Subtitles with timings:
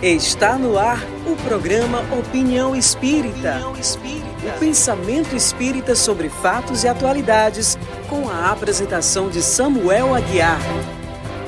[0.00, 3.56] Está no ar o programa Opinião Espírita.
[3.56, 4.28] Opinião Espírita.
[4.46, 7.76] O pensamento espírita sobre fatos e atualidades,
[8.08, 10.60] com a apresentação de Samuel Aguiar.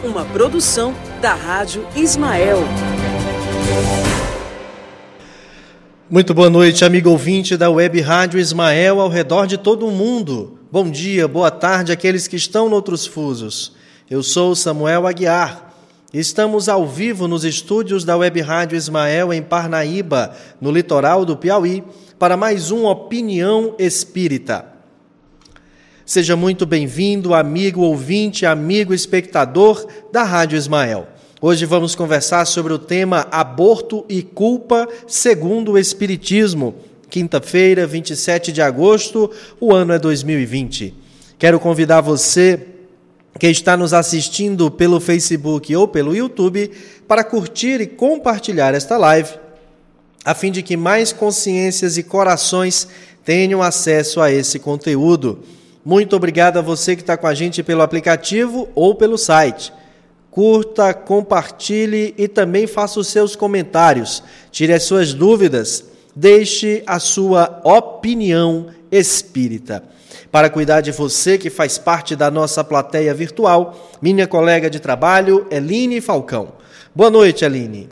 [0.03, 0.93] Uma produção
[1.23, 2.59] da Rádio Ismael.
[6.11, 10.59] Muito boa noite, amigo ouvinte da Web Rádio Ismael ao redor de todo o mundo.
[10.73, 13.77] Bom dia, boa tarde àqueles que estão noutros fusos.
[14.11, 15.70] Eu sou Samuel Aguiar
[16.13, 21.85] Estamos ao vivo nos estúdios da Web Rádio Ismael em Parnaíba, no litoral do Piauí,
[22.19, 24.67] para mais um Opinião Espírita.
[26.05, 31.07] Seja muito bem-vindo, amigo ouvinte, amigo espectador da Rádio Ismael.
[31.41, 36.75] Hoje vamos conversar sobre o tema Aborto e Culpa segundo o Espiritismo.
[37.09, 40.93] Quinta-feira, 27 de agosto, o ano é 2020.
[41.39, 42.80] Quero convidar você
[43.41, 46.71] que está nos assistindo pelo Facebook ou pelo YouTube
[47.09, 49.31] para curtir e compartilhar esta live,
[50.23, 52.87] a fim de que mais consciências e corações
[53.25, 55.39] tenham acesso a esse conteúdo.
[55.83, 59.73] Muito obrigado a você que está com a gente pelo aplicativo ou pelo site.
[60.31, 64.23] Curta, compartilhe e também faça os seus comentários.
[64.53, 65.83] Tire as suas dúvidas.
[66.15, 69.83] Deixe a sua opinião espírita
[70.31, 75.47] para cuidar de você que faz parte da nossa plateia virtual, minha colega de trabalho,
[75.51, 76.49] Eline Falcão.
[76.95, 77.89] Boa noite, Eline.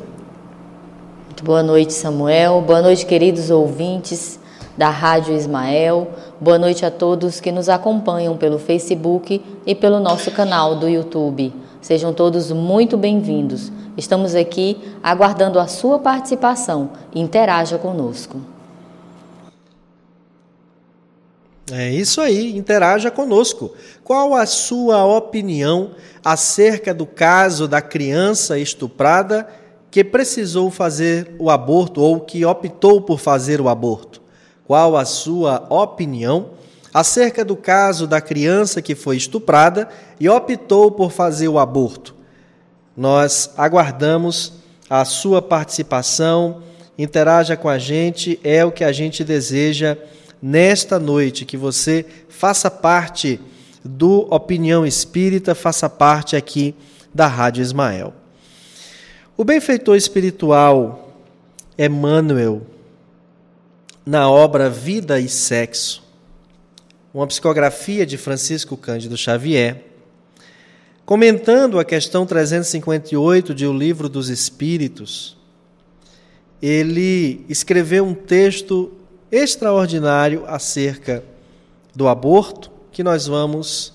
[1.42, 2.61] Boa noite, Samuel.
[2.61, 4.39] Boa noite, queridos ouvintes
[4.77, 6.09] da Rádio Ismael.
[6.41, 11.53] Boa noite a todos que nos acompanham pelo Facebook e pelo nosso canal do YouTube.
[11.81, 13.72] Sejam todos muito bem-vindos.
[13.97, 16.91] Estamos aqui aguardando a sua participação.
[17.14, 18.58] Interaja conosco.
[21.71, 23.75] É isso aí, interaja conosco.
[24.03, 25.91] Qual a sua opinião
[26.25, 29.47] acerca do caso da criança estuprada
[29.91, 34.23] que precisou fazer o aborto ou que optou por fazer o aborto?
[34.67, 36.51] Qual a sua opinião
[36.93, 42.15] acerca do caso da criança que foi estuprada e optou por fazer o aborto?
[42.97, 44.55] Nós aguardamos
[44.89, 46.62] a sua participação,
[46.97, 49.99] interaja com a gente, é o que a gente deseja
[50.41, 53.41] nesta noite, que você faça parte
[53.84, 56.75] do Opinião Espírita, faça parte aqui
[57.15, 58.15] da Rádio Ismael.
[59.37, 61.15] O benfeitor espiritual
[61.78, 62.62] Emmanuel,
[64.04, 66.03] na obra Vida e Sexo,
[67.15, 69.84] uma psicografia de Francisco Cândido Xavier,
[71.06, 75.37] comentando a questão 358 de O Livro dos Espíritos,
[76.60, 78.93] ele escreveu um texto
[79.31, 81.22] extraordinário acerca
[81.94, 83.93] do aborto, que nós vamos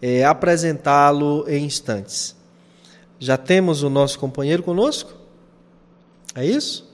[0.00, 2.36] é, apresentá-lo em instantes.
[3.18, 5.12] Já temos o nosso companheiro conosco?
[6.34, 6.92] É isso?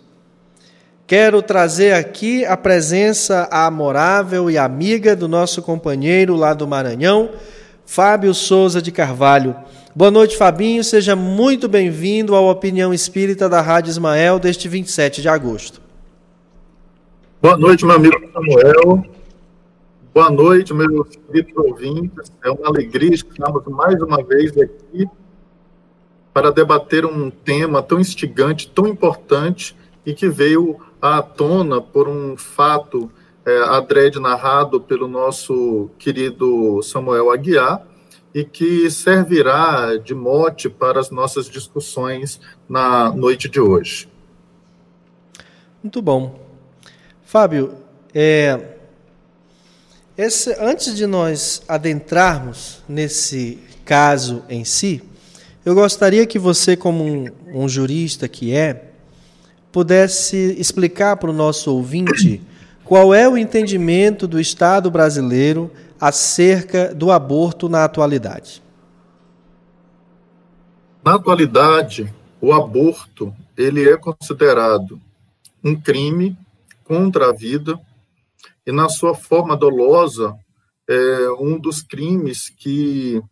[1.07, 7.31] Quero trazer aqui a presença amorável e amiga do nosso companheiro lá do Maranhão,
[7.85, 9.57] Fábio Souza de Carvalho.
[9.93, 10.85] Boa noite, Fabinho.
[10.85, 15.90] Seja muito bem-vindo à Opinião Espírita da Rádio Ismael deste 27 de agosto.
[17.43, 19.03] Boa noite, meu amigo Samuel.
[20.13, 22.31] Boa noite, meus queridos ouvintes.
[22.45, 25.09] É uma alegria estarmos mais uma vez aqui
[26.35, 29.75] para debater um tema tão instigante, tão importante
[30.05, 33.11] e que veio à tona por um fato
[33.47, 37.87] é, adrede narrado pelo nosso querido Samuel Aguiar
[38.35, 44.11] e que servirá de mote para as nossas discussões na noite de hoje.
[45.83, 46.50] Muito bom.
[47.31, 47.77] Fábio,
[48.13, 48.61] é,
[50.19, 55.01] esse, antes de nós adentrarmos nesse caso em si,
[55.65, 58.91] eu gostaria que você, como um, um jurista que é,
[59.71, 62.43] pudesse explicar para o nosso ouvinte
[62.85, 65.71] qual é o entendimento do Estado brasileiro
[66.01, 68.61] acerca do aborto na atualidade.
[71.05, 75.01] Na atualidade, o aborto ele é considerado
[75.63, 76.37] um crime
[76.91, 77.81] contra a vida
[78.67, 80.35] e, na sua forma dolosa,
[80.89, 83.23] é um dos crimes que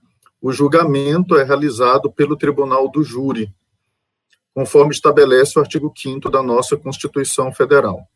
[0.40, 3.52] o julgamento é realizado pelo Tribunal do Júri,
[4.55, 8.08] conforme estabelece o artigo 5 da nossa Constituição Federal.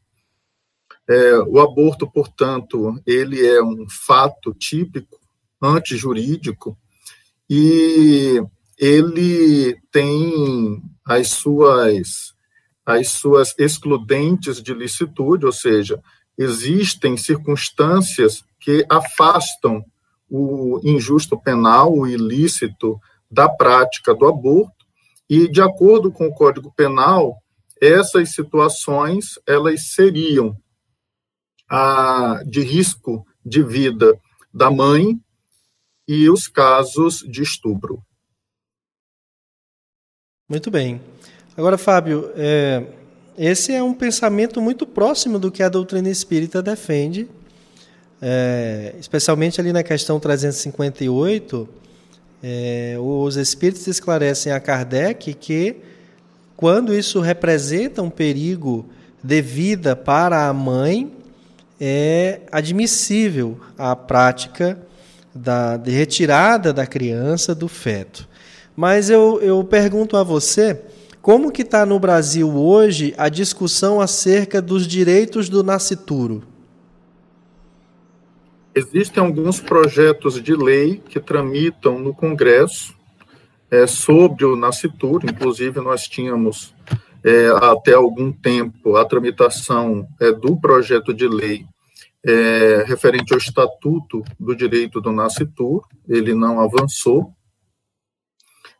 [1.11, 5.19] É, o aborto, portanto, ele é um fato típico,
[5.61, 6.79] antijurídico,
[7.51, 8.41] e
[8.79, 12.32] ele tem as suas
[12.85, 16.03] as suas excludentes de licitude, ou seja,
[16.37, 19.85] existem circunstâncias que afastam
[20.29, 22.99] o injusto penal, o ilícito,
[23.31, 24.85] da prática do aborto,
[25.29, 27.37] e, de acordo com o Código Penal,
[27.81, 30.57] essas situações elas seriam
[31.69, 34.15] a, de risco de vida
[34.53, 35.19] da mãe
[36.07, 38.05] e os casos de estupro.
[40.49, 41.01] Muito bem.
[41.55, 42.83] Agora, Fábio, é,
[43.37, 47.29] esse é um pensamento muito próximo do que a doutrina espírita defende,
[48.23, 51.69] é, especialmente ali na questão 358.
[52.43, 55.77] É, os espíritos esclarecem a Kardec que,
[56.57, 58.87] quando isso representa um perigo
[59.23, 61.13] de vida para a mãe,
[61.79, 64.79] é admissível a prática
[65.35, 68.27] da, de retirada da criança do feto.
[68.75, 70.81] Mas eu, eu pergunto a você,
[71.23, 76.43] como que está no Brasil hoje a discussão acerca dos direitos do nascituro?
[78.75, 82.95] Existem alguns projetos de lei que tramitam no Congresso
[83.71, 86.75] é, sobre o nascituro, inclusive nós tínhamos
[87.23, 91.65] é, até algum tempo a tramitação é, do projeto de lei
[92.25, 97.33] é, referente ao Estatuto do Direito do Nascituro, ele não avançou,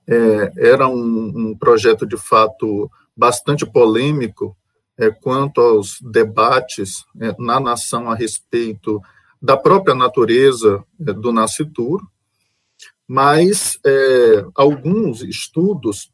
[0.09, 4.57] é, era um, um, projeto de fato bastante polêmico
[4.99, 9.01] é, quanto aos debates é, na nação a respeito
[9.41, 12.07] da própria natureza é, do nascituro,
[13.07, 16.11] mas é, alguns estudos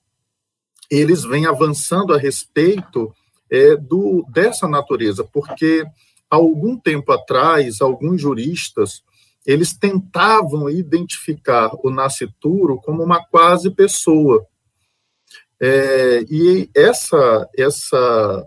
[0.90, 3.12] eles vêm avançando a respeito
[3.50, 5.84] é, do, dessa natureza, porque
[6.30, 9.02] há algum tempo atrás, alguns juristas
[9.48, 14.44] eles tentavam identificar o nascituro como uma quase pessoa.
[15.58, 18.46] É, e essa, essa,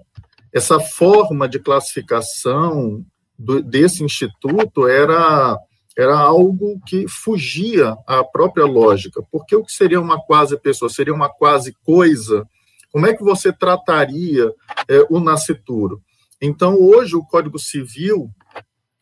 [0.54, 3.04] essa forma de classificação
[3.38, 5.58] do, desse instituto era,
[5.98, 10.88] era algo que fugia à própria lógica, porque o que seria uma quase pessoa?
[10.88, 12.48] Seria uma quase coisa?
[12.92, 14.54] Como é que você trataria
[14.88, 16.00] é, o nascituro?
[16.40, 18.30] Então, hoje, o Código Civil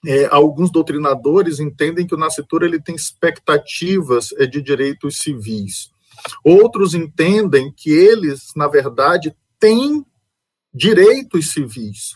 [0.05, 5.91] é, alguns doutrinadores entendem que o nascituro ele tem expectativas é, de direitos civis.
[6.43, 10.05] Outros entendem que eles, na verdade, têm
[10.73, 12.15] direitos civis.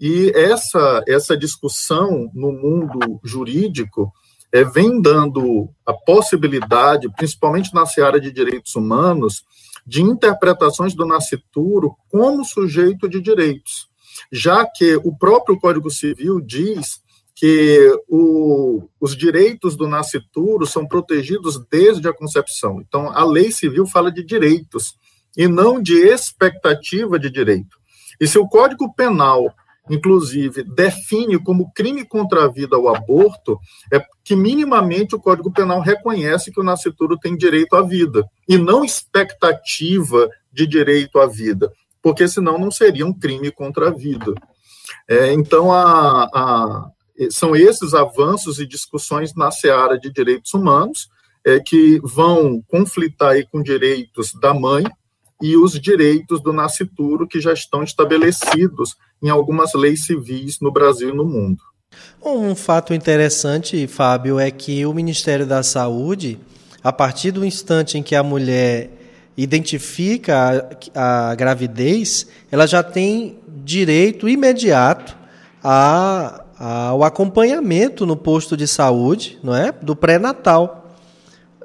[0.00, 4.10] E essa, essa discussão no mundo jurídico
[4.52, 9.44] é, vem dando a possibilidade, principalmente na seara de direitos humanos,
[9.86, 13.88] de interpretações do nascituro como sujeito de direitos,
[14.32, 17.00] já que o próprio Código Civil diz
[17.34, 22.80] que o, os direitos do nascituro são protegidos desde a concepção.
[22.80, 24.94] Então, a lei civil fala de direitos
[25.36, 27.78] e não de expectativa de direito.
[28.20, 29.54] E se o Código Penal,
[29.88, 33.58] inclusive, define como crime contra a vida o aborto,
[33.92, 38.58] é que minimamente o Código Penal reconhece que o nascituro tem direito à vida e
[38.58, 41.72] não expectativa de direito à vida,
[42.02, 44.34] porque senão não seria um crime contra a vida.
[45.08, 46.90] É, então, a, a,
[47.30, 51.08] são esses avanços e discussões na seara de direitos humanos
[51.44, 54.84] é, que vão conflitar aí com direitos da mãe
[55.42, 61.10] e os direitos do nascituro que já estão estabelecidos em algumas leis civis no Brasil
[61.10, 61.62] e no mundo.
[62.22, 66.38] Um fato interessante, Fábio, é que o Ministério da Saúde,
[66.84, 68.90] a partir do instante em que a mulher
[69.36, 75.16] identifica a, a gravidez, ela já tem direito imediato
[75.64, 80.94] a ao acompanhamento no posto de saúde, não é, do pré-natal.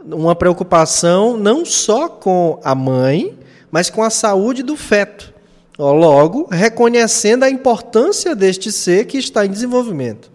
[0.06, 3.38] Uma preocupação não só com a mãe,
[3.70, 5.34] mas com a saúde do feto.
[5.78, 10.32] Logo, reconhecendo a importância deste ser que está em desenvolvimento.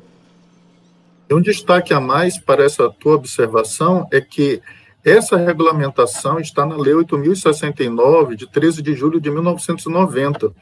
[1.33, 4.61] Um destaque a mais para essa tua observação é que
[5.03, 10.53] essa regulamentação está na Lei 8.069, de 13 de julho de 1990,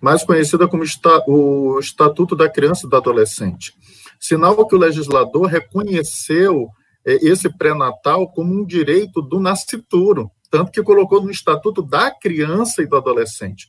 [0.00, 0.84] mais conhecida como
[1.26, 3.72] o Estatuto da Criança e do Adolescente.
[4.20, 6.68] Sinal que o legislador reconheceu
[7.06, 12.82] é, esse pré-natal como um direito do nascituro, tanto que colocou no Estatuto da Criança
[12.82, 13.68] e do Adolescente.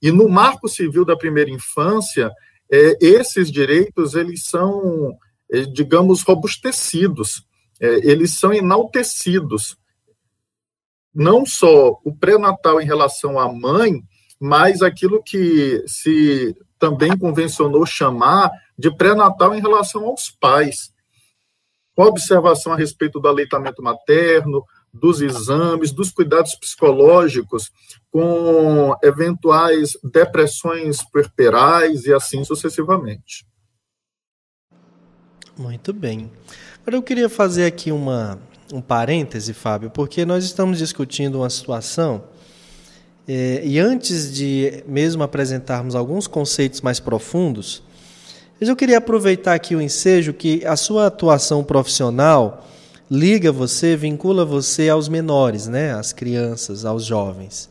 [0.00, 2.32] E no Marco Civil da Primeira Infância,
[2.70, 5.16] é, esses direitos eles são,
[5.52, 7.44] é, digamos, robustecidos,
[7.80, 9.76] eles são enaltecidos.
[11.12, 14.00] Não só o pré-natal em relação à mãe,
[14.42, 20.92] mas aquilo que se também convencionou chamar de pré-natal em relação aos pais.
[21.94, 27.70] Com observação a respeito do aleitamento materno, dos exames, dos cuidados psicológicos,
[28.10, 33.46] com eventuais depressões puerperais e assim sucessivamente.
[35.56, 36.32] Muito bem.
[36.80, 38.40] Agora eu queria fazer aqui uma,
[38.72, 42.31] um parêntese, Fábio, porque nós estamos discutindo uma situação
[43.34, 47.82] É, e antes de mesmo apresentarmos alguns conceitos mais profundos,
[48.60, 52.68] eu queria aproveitar aqui o ensejo que a sua atuação profissional
[53.10, 55.94] liga você, vincula você aos menores, né?
[55.94, 57.70] às crianças, aos jovens.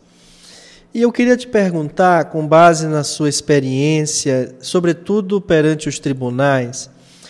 [0.96, 6.90] E eu queria te perguntar, com base na sua experiência, sobretudo perante os tribunais,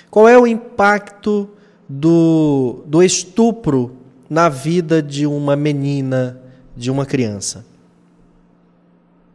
[0.10, 1.50] qual é o impacto
[1.90, 3.92] do, do estupro
[4.30, 6.40] na vida de uma menina,
[6.78, 7.70] de uma criança?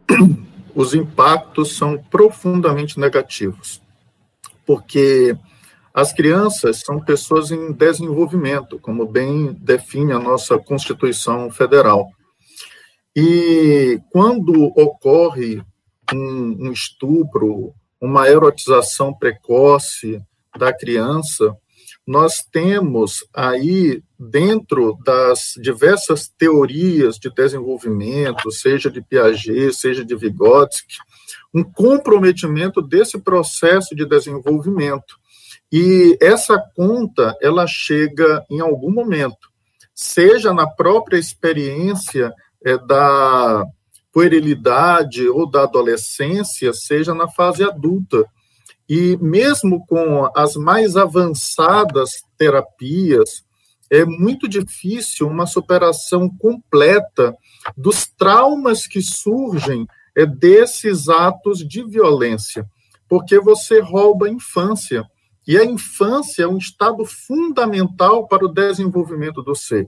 [0.75, 3.80] Os impactos são profundamente negativos,
[4.66, 5.34] porque
[5.94, 12.10] as crianças são pessoas em desenvolvimento, como bem define a nossa Constituição Federal.
[13.16, 15.62] E quando ocorre
[16.12, 20.20] um, um estupro, uma erotização precoce
[20.58, 21.56] da criança,
[22.06, 30.96] nós temos aí, dentro das diversas teorias de desenvolvimento, seja de Piaget, seja de Vygotsky,
[31.52, 35.16] um comprometimento desse processo de desenvolvimento.
[35.72, 39.48] E essa conta, ela chega em algum momento,
[39.92, 42.32] seja na própria experiência
[42.64, 43.64] é, da
[44.12, 48.25] puerilidade ou da adolescência, seja na fase adulta.
[48.88, 53.44] E mesmo com as mais avançadas terapias,
[53.90, 57.34] é muito difícil uma superação completa
[57.76, 62.66] dos traumas que surgem é, desses atos de violência,
[63.08, 65.04] porque você rouba a infância.
[65.46, 69.86] E a infância é um estado fundamental para o desenvolvimento do ser.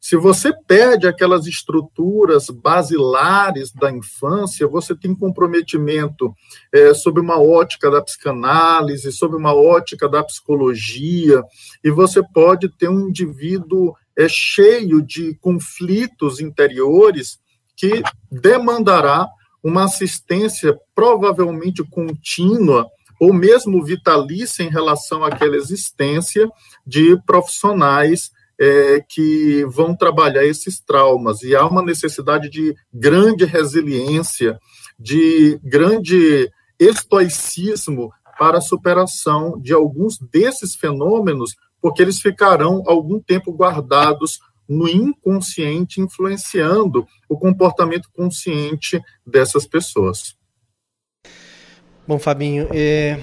[0.00, 6.34] Se você perde aquelas estruturas basilares da infância, você tem comprometimento
[6.72, 11.42] é, sob uma ótica da psicanálise, sob uma ótica da psicologia,
[11.84, 17.38] e você pode ter um indivíduo é, cheio de conflitos interiores
[17.76, 19.28] que demandará
[19.62, 22.86] uma assistência provavelmente contínua
[23.20, 26.50] ou mesmo vitalícia em relação àquela existência
[26.84, 31.42] de profissionais é, que vão trabalhar esses traumas.
[31.42, 34.56] E há uma necessidade de grande resiliência,
[34.96, 43.50] de grande estoicismo para a superação de alguns desses fenômenos, porque eles ficarão algum tempo
[43.52, 44.38] guardados
[44.68, 50.36] no inconsciente, influenciando o comportamento consciente dessas pessoas.
[52.06, 53.18] Bom, Fabinho, é,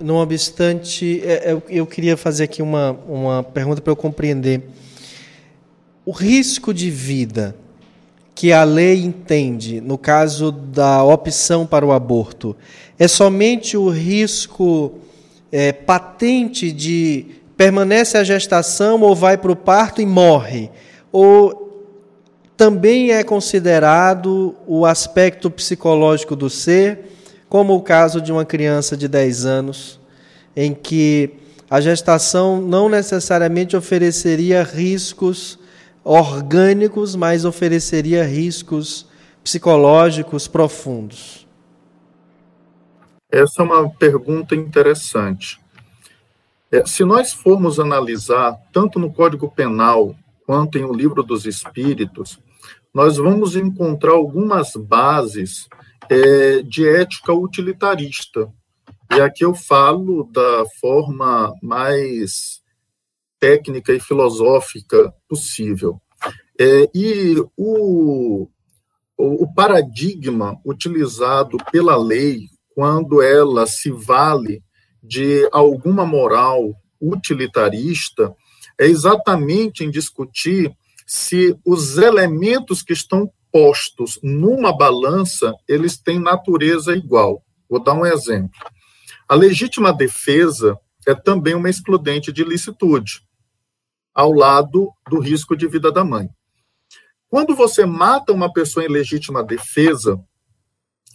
[0.00, 4.62] não obstante, é, é, eu queria fazer aqui uma, uma pergunta para eu compreender.
[6.04, 7.54] O risco de vida
[8.34, 12.56] que a lei entende, no caso da opção para o aborto,
[12.98, 14.94] é somente o risco
[15.50, 17.26] é, patente de
[17.56, 20.70] permanece a gestação ou vai para o parto e morre?
[21.12, 21.86] Ou
[22.56, 27.12] também é considerado o aspecto psicológico do ser?
[27.52, 30.00] Como o caso de uma criança de 10 anos,
[30.56, 31.34] em que
[31.68, 35.58] a gestação não necessariamente ofereceria riscos
[36.02, 39.06] orgânicos, mas ofereceria riscos
[39.44, 41.46] psicológicos profundos?
[43.30, 45.60] Essa é uma pergunta interessante.
[46.70, 50.16] É, se nós formos analisar, tanto no Código Penal
[50.46, 52.40] quanto em O Livro dos Espíritos,
[52.94, 55.68] nós vamos encontrar algumas bases
[56.08, 58.52] é, de ética utilitarista.
[59.14, 62.62] E aqui eu falo da forma mais
[63.38, 66.00] técnica e filosófica possível.
[66.58, 68.48] É, e o,
[69.16, 74.62] o paradigma utilizado pela lei, quando ela se vale
[75.02, 78.34] de alguma moral utilitarista,
[78.78, 80.72] é exatamente em discutir
[81.06, 87.44] se os elementos que estão postos numa balança, eles têm natureza igual.
[87.68, 88.58] Vou dar um exemplo.
[89.28, 93.20] A legítima defesa é também uma excludente de licitude,
[94.14, 96.28] ao lado do risco de vida da mãe.
[97.28, 100.22] Quando você mata uma pessoa em legítima defesa,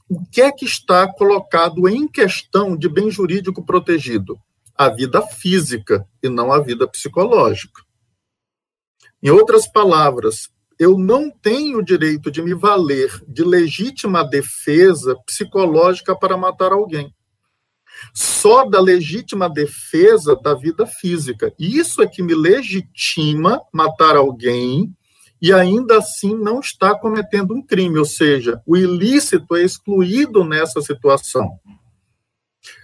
[0.09, 4.39] o que é que está colocado em questão de bem jurídico protegido?
[4.75, 7.81] A vida física e não a vida psicológica.
[9.21, 10.49] Em outras palavras,
[10.79, 17.13] eu não tenho o direito de me valer de legítima defesa psicológica para matar alguém.
[18.13, 21.51] Só da legítima defesa da vida física.
[21.57, 24.93] Isso é que me legitima matar alguém
[25.41, 30.81] e ainda assim não está cometendo um crime, ou seja, o ilícito é excluído nessa
[30.81, 31.59] situação.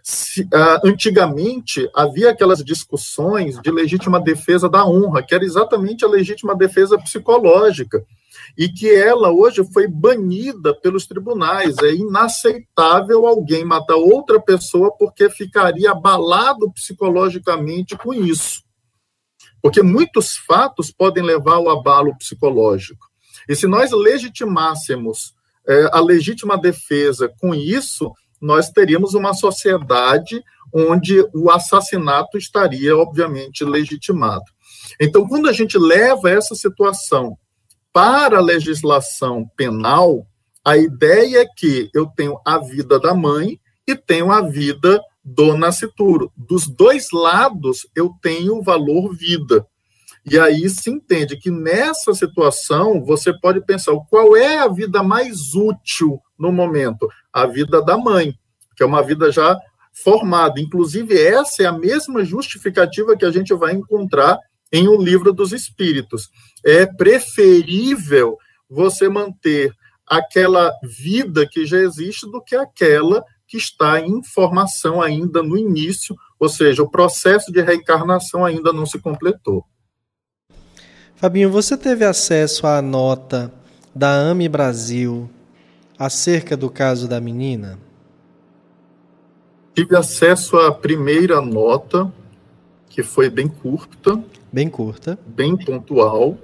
[0.01, 6.07] Se, uh, antigamente havia aquelas discussões de legítima defesa da honra, que era exatamente a
[6.07, 8.05] legítima defesa psicológica.
[8.57, 11.75] e que ela hoje foi banida pelos tribunais.
[11.79, 18.63] É inaceitável alguém matar outra pessoa porque ficaria abalado psicologicamente com isso.
[19.61, 23.07] Porque muitos fatos podem levar ao abalo psicológico.
[23.47, 25.33] E se nós legitimássemos
[25.67, 28.11] é, a legítima defesa com isso,
[28.43, 34.43] nós teríamos uma sociedade onde o assassinato estaria, obviamente, legitimado.
[34.99, 37.37] Então, quando a gente leva essa situação
[37.93, 40.27] para a legislação penal,
[40.65, 43.57] a ideia é que eu tenho a vida da mãe
[43.87, 46.29] e tenho a vida do nascituro.
[46.35, 49.65] Dos dois lados, eu tenho o valor vida.
[50.25, 55.53] E aí se entende que nessa situação você pode pensar qual é a vida mais
[55.53, 57.07] útil no momento?
[57.31, 58.33] A vida da mãe,
[58.75, 59.59] que é uma vida já
[59.93, 60.61] formada.
[60.61, 64.39] Inclusive, essa é a mesma justificativa que a gente vai encontrar
[64.71, 66.29] em O Livro dos Espíritos.
[66.65, 68.37] É preferível
[68.69, 69.71] você manter
[70.07, 76.15] aquela vida que já existe do que aquela que está em formação ainda no início,
[76.39, 79.63] ou seja, o processo de reencarnação ainda não se completou.
[81.15, 83.51] Fabinho, você teve acesso à nota
[83.95, 85.29] da AME Brasil
[85.97, 87.79] acerca do caso da menina?
[89.73, 92.11] Tive acesso à primeira nota,
[92.89, 94.21] que foi bem curta.
[94.51, 95.17] Bem curta.
[95.25, 96.37] Bem pontual.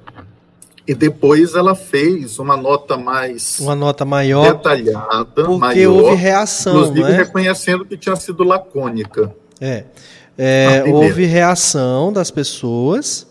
[0.87, 3.59] E depois ela fez uma nota mais.
[3.59, 4.55] Uma nota maior.
[4.55, 6.03] Detalhada, porque maior.
[6.03, 6.73] houve reação.
[6.73, 7.17] Inclusive é?
[7.17, 9.31] reconhecendo que tinha sido lacônica.
[9.61, 9.83] É.
[10.35, 13.28] é houve reação das pessoas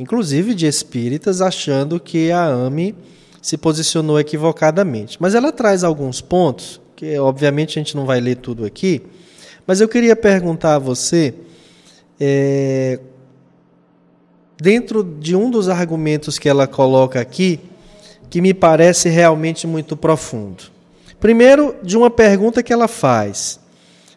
[0.00, 2.94] inclusive de espíritas, achando que a AME
[3.42, 5.16] se posicionou equivocadamente.
[5.20, 9.02] Mas ela traz alguns pontos, que obviamente a gente não vai ler tudo aqui,
[9.66, 11.34] mas eu queria perguntar a você,
[12.18, 12.98] é,
[14.60, 17.60] dentro de um dos argumentos que ela coloca aqui,
[18.28, 20.64] que me parece realmente muito profundo.
[21.18, 23.60] Primeiro, de uma pergunta que ela faz.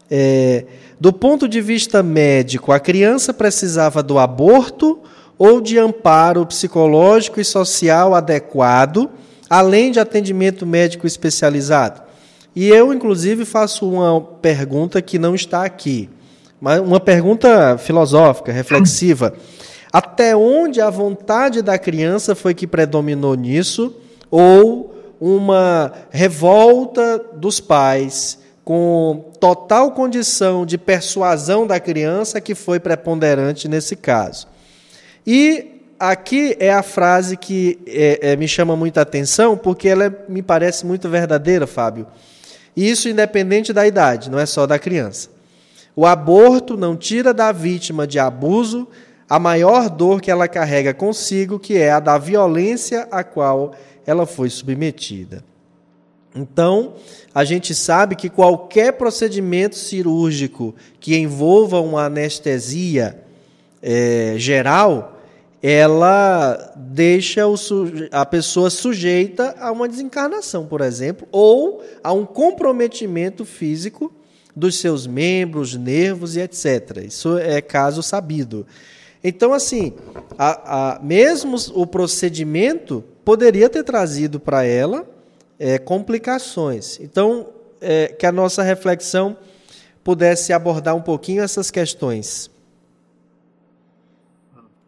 [0.09, 0.65] É,
[0.99, 4.99] do ponto de vista médico, a criança precisava do aborto
[5.37, 9.09] ou de amparo psicológico e social adequado,
[9.49, 12.01] além de atendimento médico especializado?
[12.55, 16.09] E eu, inclusive, faço uma pergunta que não está aqui,
[16.61, 19.33] mas uma pergunta filosófica, reflexiva.
[19.91, 23.95] Até onde a vontade da criança foi que predominou nisso,
[24.29, 33.67] ou uma revolta dos pais com total condição de persuasão da criança que foi preponderante
[33.67, 34.47] nesse caso?
[35.25, 40.11] E aqui é a frase que é, é, me chama muita atenção, porque ela é,
[40.27, 42.07] me parece muito verdadeira, Fábio.
[42.75, 45.29] E isso independente da idade, não é só da criança.
[45.95, 48.87] O aborto não tira da vítima de abuso
[49.29, 53.73] a maior dor que ela carrega consigo, que é a da violência a qual
[54.05, 55.43] ela foi submetida.
[56.35, 56.95] Então,
[57.33, 63.19] a gente sabe que qualquer procedimento cirúrgico que envolva uma anestesia
[63.81, 65.12] é, geral,
[65.65, 67.43] ela deixa
[68.11, 74.13] a pessoa sujeita a uma desencarnação, por exemplo, ou a um comprometimento físico
[74.53, 77.05] dos seus membros, nervos e etc.
[77.07, 78.67] Isso é caso sabido.
[79.23, 79.93] Então, assim,
[80.37, 85.07] a, a, mesmo o procedimento poderia ter trazido para ela
[85.57, 86.99] é, complicações.
[86.99, 87.47] Então,
[87.79, 89.37] é, que a nossa reflexão
[90.03, 92.51] pudesse abordar um pouquinho essas questões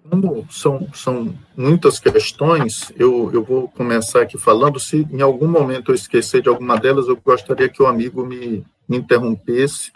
[0.09, 4.79] como são, são muitas questões, eu, eu vou começar aqui falando.
[4.79, 8.65] Se em algum momento eu esquecer de alguma delas, eu gostaria que o amigo me,
[8.87, 9.91] me interrompesse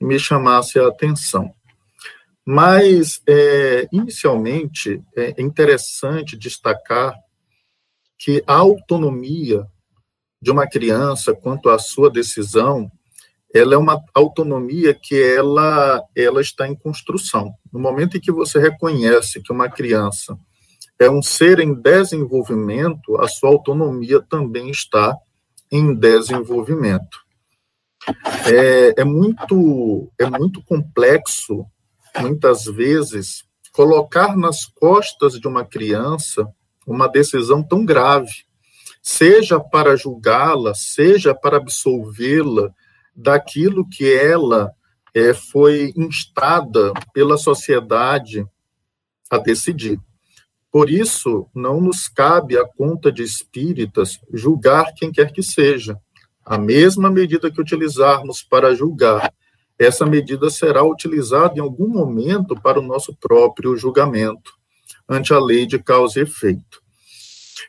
[0.00, 1.52] e me chamasse a atenção.
[2.44, 7.14] Mas, é, inicialmente, é interessante destacar
[8.18, 9.66] que a autonomia
[10.40, 12.90] de uma criança quanto à sua decisão
[13.56, 17.54] ela é uma autonomia que ela, ela está em construção.
[17.72, 20.38] No momento em que você reconhece que uma criança
[20.98, 25.16] é um ser em desenvolvimento, a sua autonomia também está
[25.70, 27.26] em desenvolvimento.
[28.46, 31.66] É, é, muito, é muito complexo,
[32.20, 36.46] muitas vezes, colocar nas costas de uma criança
[36.86, 38.46] uma decisão tão grave,
[39.02, 42.72] seja para julgá-la, seja para absolvê-la,
[43.16, 44.70] daquilo que ela
[45.14, 48.46] é, foi instada pela sociedade
[49.30, 49.98] a decidir.
[50.70, 55.98] Por isso, não nos cabe a conta de espíritas julgar quem quer que seja.
[56.44, 59.32] A mesma medida que utilizarmos para julgar,
[59.78, 64.52] essa medida será utilizada em algum momento para o nosso próprio julgamento,
[65.08, 66.85] ante a lei de causa e efeito.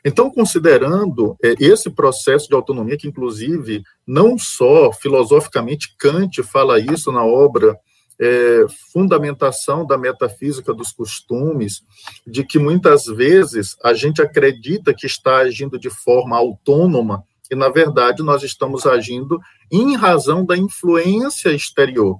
[0.04, 7.10] Então, considerando é, esse processo de autonomia, que inclusive não só filosoficamente Kant fala isso
[7.10, 7.78] na obra
[8.20, 11.82] é, Fundamentação da Metafísica dos Costumes,
[12.26, 17.68] de que muitas vezes a gente acredita que está agindo de forma autônoma e, na
[17.68, 22.18] verdade, nós estamos agindo em razão da influência exterior.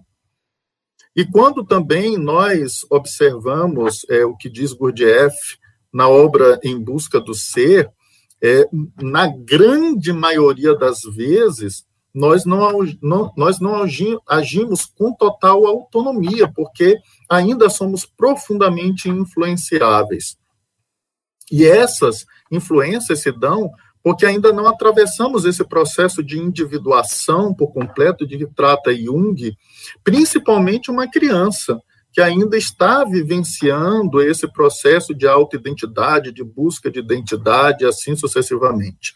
[1.15, 5.37] E quando também nós observamos é, o que diz Gurdjieff
[5.93, 7.91] na obra Em Busca do Ser,
[8.43, 8.69] é,
[9.01, 13.83] na grande maioria das vezes, nós não, não, nós não
[14.27, 16.99] agimos com total autonomia, porque
[17.29, 20.37] ainda somos profundamente influenciáveis.
[21.51, 23.71] E essas influências se dão
[24.03, 29.57] porque ainda não atravessamos esse processo de individuação por completo de que trata Jung,
[30.03, 31.81] principalmente uma criança
[32.13, 39.15] que ainda está vivenciando esse processo de autoidentidade, de busca de identidade, assim sucessivamente.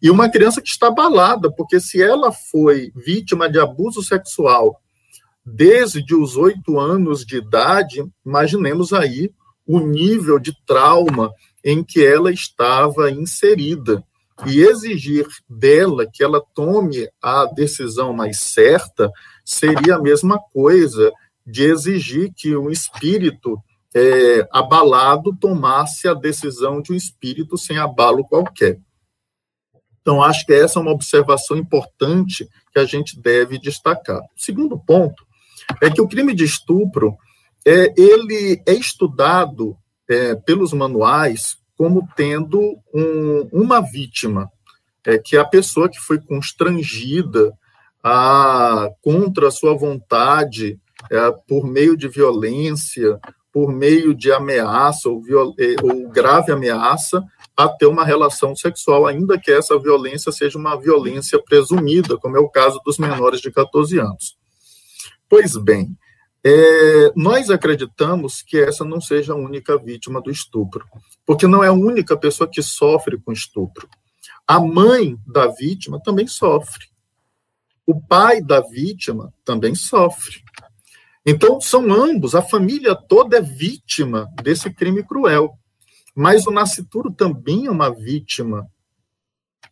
[0.00, 4.80] E uma criança que está abalada, porque se ela foi vítima de abuso sexual
[5.44, 9.32] desde os oito anos de idade, imaginemos aí
[9.66, 11.32] o nível de trauma
[11.64, 14.02] em que ela estava inserida
[14.46, 19.10] e exigir dela que ela tome a decisão mais certa
[19.44, 21.12] seria a mesma coisa
[21.46, 23.62] de exigir que um espírito
[23.94, 28.78] é, abalado tomasse a decisão de um espírito sem abalo qualquer.
[30.00, 34.20] Então, acho que essa é uma observação importante que a gente deve destacar.
[34.20, 35.24] O segundo ponto
[35.80, 37.16] é que o crime de estupro
[37.64, 39.76] é, ele é estudado
[40.08, 44.50] é, pelos manuais como tendo um, uma vítima,
[45.06, 47.52] é, que é a pessoa que foi constrangida
[48.02, 50.78] a, contra a sua vontade,
[51.46, 53.18] por meio de violência,
[53.52, 55.22] por meio de ameaça ou,
[55.58, 57.22] é, ou grave ameaça,
[57.56, 62.40] a ter uma relação sexual, ainda que essa violência seja uma violência presumida, como é
[62.40, 64.36] o caso dos menores de 14 anos.
[65.28, 65.96] Pois bem,
[66.44, 70.84] é, nós acreditamos que essa não seja a única vítima do estupro,
[71.24, 73.88] porque não é a única pessoa que sofre com estupro.
[74.46, 76.86] A mãe da vítima também sofre.
[77.86, 80.42] O pai da vítima também sofre.
[81.24, 85.52] Então, são ambos, a família toda é vítima desse crime cruel.
[86.14, 88.66] Mas o nascituro também é uma vítima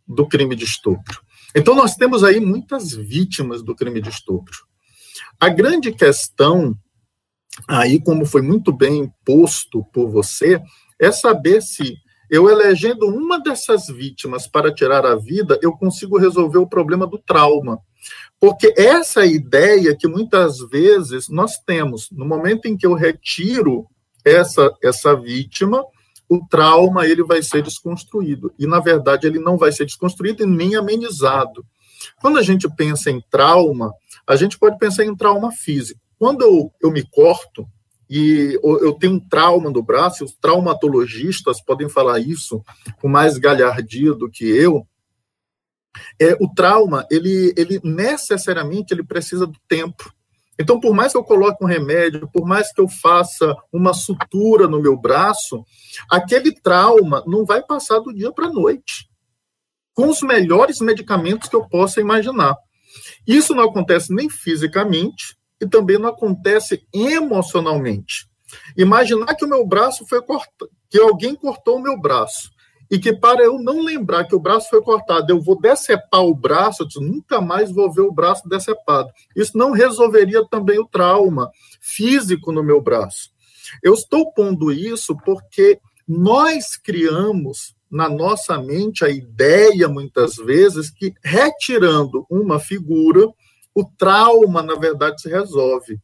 [0.07, 1.21] do crime de estupro.
[1.55, 4.57] Então, nós temos aí muitas vítimas do crime de estupro.
[5.39, 6.75] A grande questão,
[7.69, 10.63] aí, como foi muito bem posto por você,
[10.99, 11.97] é saber se
[12.31, 17.19] eu elegendo uma dessas vítimas para tirar a vida, eu consigo resolver o problema do
[17.19, 17.81] trauma.
[18.39, 22.09] Porque essa ideia que muitas vezes nós temos.
[22.11, 23.87] No momento em que eu retiro
[24.25, 25.85] essa, essa vítima,
[26.29, 28.53] o trauma ele vai ser desconstruído.
[28.59, 31.65] E, na verdade, ele não vai ser desconstruído e nem amenizado.
[32.21, 33.93] Quando a gente pensa em trauma,
[34.27, 36.01] a gente pode pensar em trauma físico.
[36.19, 37.67] Quando eu, eu me corto
[38.09, 42.63] e eu tenho um trauma no braço, os traumatologistas podem falar isso
[43.01, 44.87] com mais galhardia do que eu,
[46.21, 50.13] é, o trauma, ele, ele necessariamente ele precisa do tempo.
[50.59, 54.69] Então, por mais que eu coloque um remédio, por mais que eu faça uma sutura
[54.69, 55.65] no meu braço,
[56.11, 59.11] aquele trauma não vai passar do dia para a noite
[59.95, 62.57] com os melhores medicamentos que eu possa imaginar.
[63.27, 68.27] Isso não acontece nem fisicamente e também não acontece emocionalmente.
[68.77, 72.51] Imaginar que o meu braço foi cortado, que alguém cortou o meu braço
[72.91, 76.35] e que para eu não lembrar que o braço foi cortado, eu vou decepar o
[76.35, 79.09] braço, eu nunca mais vou ver o braço decepado.
[79.37, 81.51] Isso não resolveria também o trauma
[81.81, 83.31] físico no meu braço.
[83.83, 91.15] Eu estou pondo isso porque nós criamos na nossa mente a ideia, muitas vezes, que
[91.23, 93.27] retirando uma figura,
[93.75, 95.99] o trauma, na verdade, se resolve.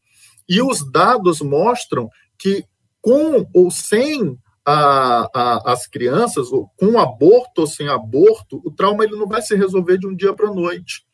[0.49, 2.65] E os dados mostram que,
[3.01, 9.17] com ou sem a, a, as crianças, com aborto ou sem aborto, o trauma ele
[9.17, 11.07] não vai se resolver de um dia para a noite.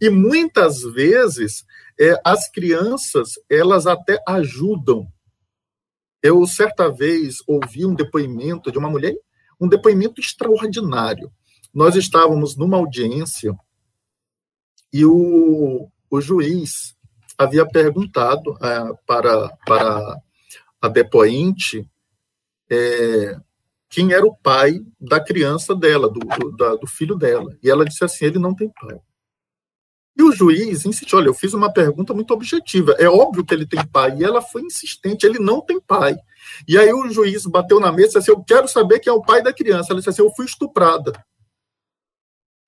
[0.00, 1.64] E muitas vezes,
[1.98, 5.06] é, as crianças, elas até ajudam.
[6.22, 9.16] Eu, certa vez, ouvi um depoimento de uma mulher
[9.60, 11.30] um depoimento extraordinário.
[11.72, 13.54] Nós estávamos numa audiência
[14.92, 16.96] e o, o juiz
[17.36, 20.16] havia perguntado é, para, para
[20.80, 21.88] a depoente
[22.70, 23.36] é,
[23.88, 27.56] quem era o pai da criança dela, do, do, da, do filho dela.
[27.62, 29.00] E ela disse assim: ele não tem pai.
[30.16, 32.92] E o juiz insistiu: olha, eu fiz uma pergunta muito objetiva.
[32.98, 34.16] É óbvio que ele tem pai.
[34.16, 36.16] E ela foi insistente: ele não tem pai.
[36.68, 39.14] E aí o juiz bateu na mesa e disse assim, eu quero saber quem é
[39.14, 39.92] o pai da criança.
[39.92, 41.12] Ela disse assim, eu fui estuprada.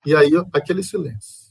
[0.05, 1.43] E aí, aquele silêncio.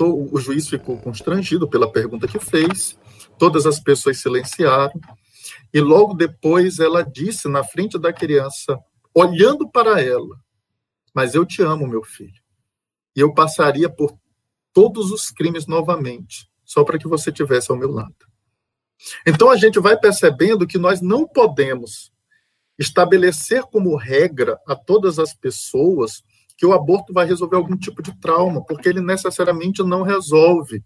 [0.00, 2.98] O juiz ficou constrangido pela pergunta que fez,
[3.38, 4.98] todas as pessoas silenciaram,
[5.72, 8.78] e logo depois ela disse na frente da criança,
[9.14, 10.36] olhando para ela:
[11.14, 12.40] Mas eu te amo, meu filho.
[13.14, 14.16] E eu passaria por
[14.72, 18.14] todos os crimes novamente, só para que você tivesse ao meu lado.
[19.26, 22.12] Então a gente vai percebendo que nós não podemos
[22.78, 26.22] estabelecer como regra a todas as pessoas
[26.56, 30.82] que o aborto vai resolver algum tipo de trauma, porque ele necessariamente não resolve.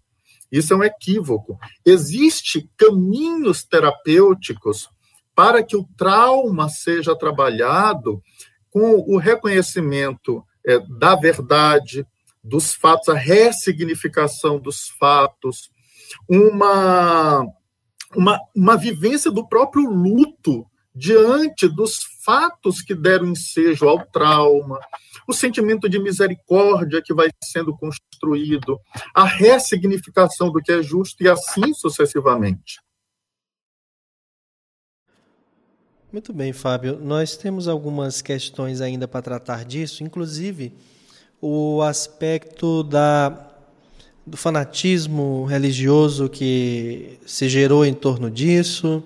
[0.51, 1.57] Isso é um equívoco.
[1.85, 4.89] Existem caminhos terapêuticos
[5.35, 8.21] para que o trauma seja trabalhado
[8.69, 12.05] com o reconhecimento é, da verdade,
[12.43, 15.69] dos fatos, a ressignificação dos fatos,
[16.29, 17.45] uma,
[18.15, 24.79] uma, uma vivência do próprio luto diante dos fatos que deram ensejo ao trauma,
[25.27, 28.79] o sentimento de misericórdia que vai sendo construído,
[29.13, 32.79] a ressignificação do que é justo e assim sucessivamente.
[36.11, 36.97] Muito bem, Fábio.
[36.99, 40.73] Nós temos algumas questões ainda para tratar disso, inclusive
[41.41, 43.51] o aspecto da,
[44.25, 49.03] do fanatismo religioso que se gerou em torno disso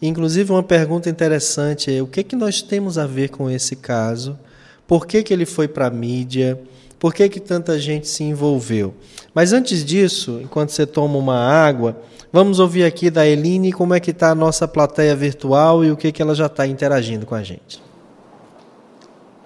[0.00, 4.38] Inclusive, uma pergunta interessante é: o que, que nós temos a ver com esse caso?
[4.86, 6.60] Por que, que ele foi para a mídia?
[6.98, 8.94] Por que, que tanta gente se envolveu?
[9.34, 11.96] Mas antes disso, enquanto você toma uma água,
[12.32, 15.96] vamos ouvir aqui da Eline como é que está a nossa plateia virtual e o
[15.96, 17.82] que, que ela já está interagindo com a gente.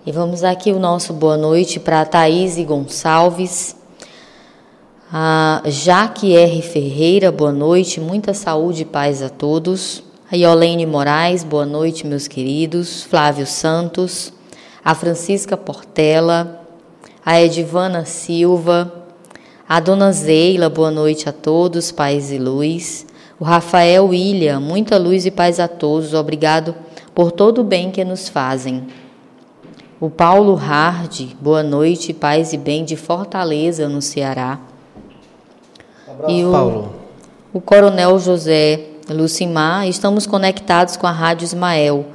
[0.07, 3.77] E vamos aqui o nosso boa noite para a Thaís Gonçalves,
[5.13, 6.63] a Jaque R.
[6.63, 13.03] Ferreira, boa noite, muita saúde e paz a todos Iolene Moraes, boa noite, meus queridos,
[13.03, 14.33] Flávio Santos,
[14.85, 16.65] a Francisca Portela,
[17.27, 19.07] a Edivana Silva,
[19.69, 23.05] a Dona Zeila, boa noite a todos, paz e luz,
[23.41, 26.77] o Rafael William, muita luz e paz a todos, obrigado
[27.13, 28.87] por todo o bem que nos fazem.
[30.01, 34.61] O Paulo Hard, boa noite, paz e bem de Fortaleza, no Ceará.
[36.07, 36.93] Um abraço, e o, Paulo.
[37.53, 42.07] o Coronel José Lucimar, estamos conectados com a Rádio Ismael.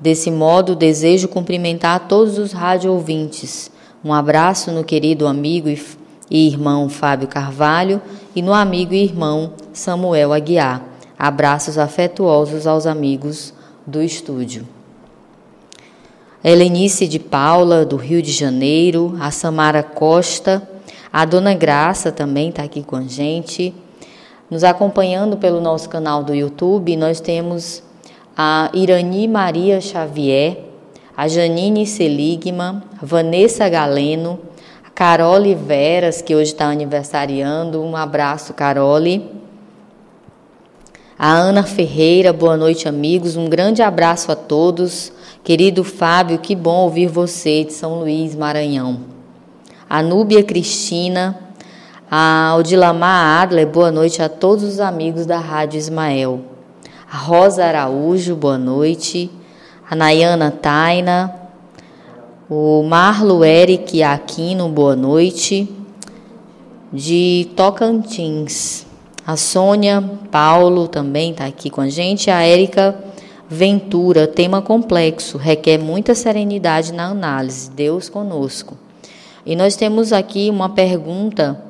[0.00, 3.70] Desse modo, desejo cumprimentar todos os rádio ouvintes.
[4.04, 8.02] Um abraço no querido amigo e irmão Fábio Carvalho
[8.34, 10.82] e no amigo e irmão Samuel Aguiar.
[11.18, 13.54] Abraços afetuosos aos amigos
[13.86, 14.66] do estúdio.
[16.42, 20.68] Helenice de Paula, do Rio de Janeiro, a Samara Costa,
[21.12, 23.74] a Dona Graça também está aqui com a gente.
[24.50, 27.84] Nos acompanhando pelo nosso canal do YouTube, nós temos
[28.36, 30.64] a Irani Maria Xavier,
[31.16, 34.40] a Janine Seligma, Vanessa Galeno,
[34.84, 37.80] a Carole Veras, que hoje está aniversariando.
[37.80, 39.30] Um abraço, Carole.
[41.16, 43.36] A Ana Ferreira, boa noite, amigos.
[43.36, 45.12] Um grande abraço a todos.
[45.44, 48.98] Querido Fábio, que bom ouvir você de São Luís, Maranhão.
[49.88, 51.38] A Núbia Cristina,
[52.12, 56.40] a Odilamar Adler, boa noite a todos os amigos da Rádio Ismael.
[57.08, 59.30] A Rosa Araújo, boa noite.
[59.88, 61.32] A Nayana Taina.
[62.48, 65.72] O Marlo Eric Aquino, boa noite.
[66.92, 68.84] De Tocantins.
[69.24, 72.28] A Sônia Paulo também está aqui com a gente.
[72.28, 72.92] A Érica
[73.48, 77.70] Ventura, tema complexo, requer muita serenidade na análise.
[77.70, 78.76] Deus conosco.
[79.46, 81.69] E nós temos aqui uma pergunta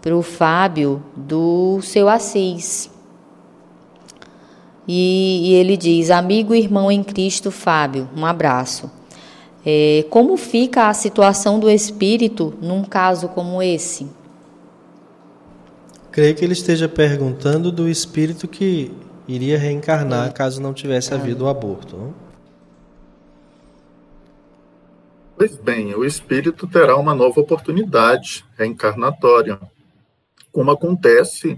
[0.00, 2.90] para o Fábio do seu Assis.
[4.86, 8.90] E, e, ele diz: Amigo e irmão em Cristo, Fábio, um abraço.
[9.66, 14.08] É, como fica a situação do espírito num caso como esse?
[16.10, 18.90] Creio que ele esteja perguntando do espírito que
[19.26, 20.32] iria reencarnar é.
[20.32, 21.96] caso não tivesse havido o aborto.
[21.96, 22.14] Não?
[25.36, 29.58] Pois bem, o espírito terá uma nova oportunidade reencarnatória
[30.58, 31.56] como acontece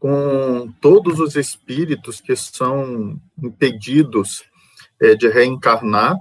[0.00, 4.42] com todos os espíritos que são impedidos
[5.00, 6.16] é, de reencarnar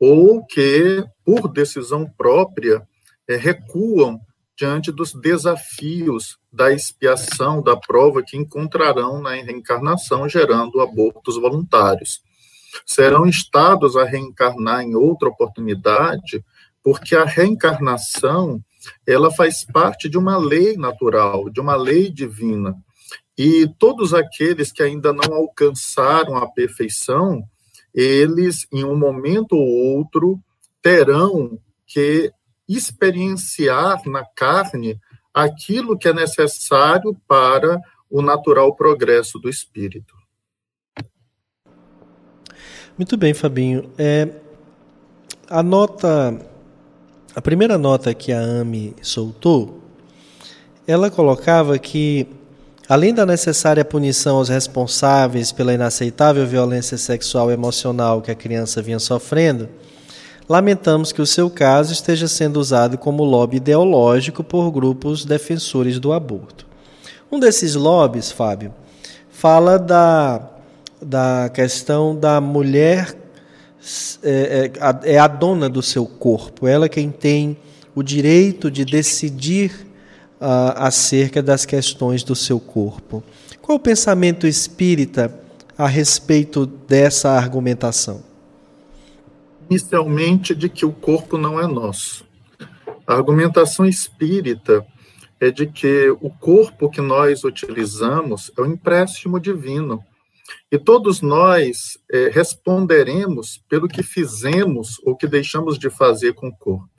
[0.00, 2.80] ou que, por decisão própria,
[3.28, 4.18] é, recuam
[4.56, 12.22] diante dos desafios da expiação, da prova que encontrarão na reencarnação, gerando abortos voluntários.
[12.86, 16.42] Serão instados a reencarnar em outra oportunidade,
[16.82, 18.64] porque a reencarnação
[19.06, 22.74] ela faz parte de uma lei natural, de uma lei divina.
[23.36, 27.42] E todos aqueles que ainda não alcançaram a perfeição,
[27.92, 30.40] eles, em um momento ou outro,
[30.82, 32.30] terão que
[32.68, 34.98] experienciar na carne
[35.32, 40.14] aquilo que é necessário para o natural progresso do espírito.
[42.96, 43.90] Muito bem, Fabinho.
[43.98, 44.30] É,
[45.48, 46.38] a nota,
[47.36, 49.82] a primeira nota que a AME soltou,
[50.88, 52.26] ela colocava que,
[52.88, 58.80] além da necessária punição aos responsáveis pela inaceitável violência sexual e emocional que a criança
[58.80, 59.68] vinha sofrendo,
[60.48, 66.14] lamentamos que o seu caso esteja sendo usado como lobby ideológico por grupos defensores do
[66.14, 66.66] aborto.
[67.30, 68.72] Um desses lobbies, Fábio,
[69.28, 70.40] fala da,
[71.02, 73.25] da questão da mulher
[74.22, 74.70] é,
[75.04, 77.56] é a dona do seu corpo, ela quem tem
[77.94, 79.86] o direito de decidir
[80.40, 83.22] uh, acerca das questões do seu corpo.
[83.62, 85.32] Qual o pensamento espírita
[85.76, 88.22] a respeito dessa argumentação?
[89.68, 92.24] Inicialmente, de que o corpo não é nosso.
[93.06, 94.86] A argumentação espírita
[95.40, 100.02] é de que o corpo que nós utilizamos é um empréstimo divino.
[100.70, 106.56] E todos nós é, responderemos pelo que fizemos ou que deixamos de fazer com o
[106.56, 106.90] corpo.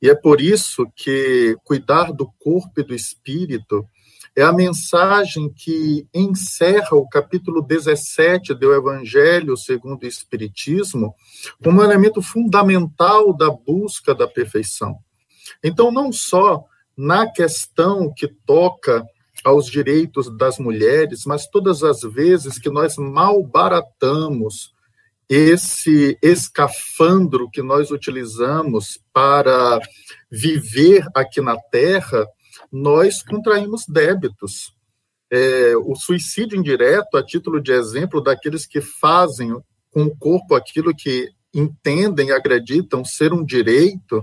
[0.00, 3.86] E é por isso que cuidar do corpo e do espírito
[4.34, 11.14] é a mensagem que encerra o capítulo 17 do Evangelho segundo o Espiritismo
[11.62, 14.98] como um elemento fundamental da busca da perfeição.
[15.62, 16.64] Então, não só
[16.96, 19.04] na questão que toca
[19.44, 24.72] aos direitos das mulheres, mas todas as vezes que nós malbaratamos
[25.28, 29.80] esse escafandro que nós utilizamos para
[30.30, 32.26] viver aqui na Terra,
[32.70, 34.74] nós contraímos débitos.
[35.30, 39.56] É, o suicídio indireto, a título de exemplo daqueles que fazem
[39.90, 44.22] com o corpo aquilo que entendem e acreditam ser um direito,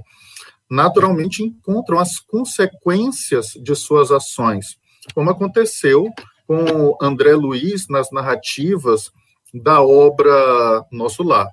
[0.69, 4.77] naturalmente encontram as consequências de suas ações,
[5.13, 6.09] como aconteceu
[6.47, 9.11] com André Luiz nas narrativas
[9.53, 11.47] da obra Nosso Lar.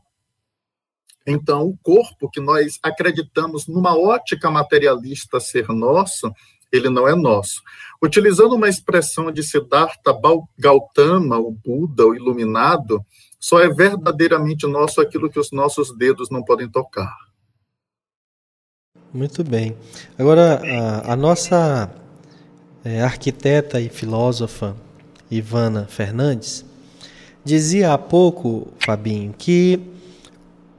[1.27, 6.33] Então, o corpo que nós acreditamos numa ótica materialista ser nosso,
[6.73, 7.61] ele não é nosso.
[8.03, 10.17] Utilizando uma expressão de Siddhartha
[10.57, 13.05] Gautama, o Buda, o iluminado,
[13.41, 17.15] só é verdadeiramente nosso aquilo que os nossos dedos não podem tocar.
[19.13, 19.77] Muito bem.
[20.19, 21.91] Agora, a, a nossa
[22.87, 24.77] é, arquiteta e filósofa
[25.29, 26.65] Ivana Fernandes
[27.45, 29.81] dizia há pouco, Fabinho, que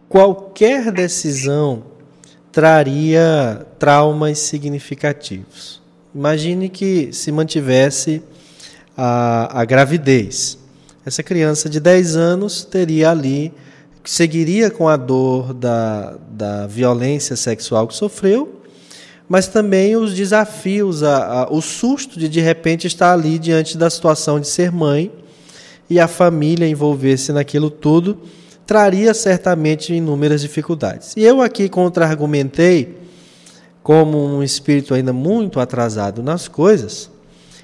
[0.07, 1.83] qualquer decisão
[2.49, 5.81] traria traumas significativos.
[6.15, 8.21] Imagine que se mantivesse
[8.95, 10.57] a, a gravidez.
[11.05, 13.53] Essa criança de 10 anos teria ali,
[14.05, 18.56] seguiria com a dor da, da violência sexual que sofreu,
[19.27, 23.89] mas também os desafios, a, a, o susto de de repente estar ali diante da
[23.89, 25.11] situação de ser mãe
[25.89, 28.17] e a família envolver-se naquilo tudo,
[28.65, 31.13] traria certamente inúmeras dificuldades.
[31.15, 32.97] E eu aqui contra-argumentei
[33.81, 37.09] como um espírito ainda muito atrasado nas coisas,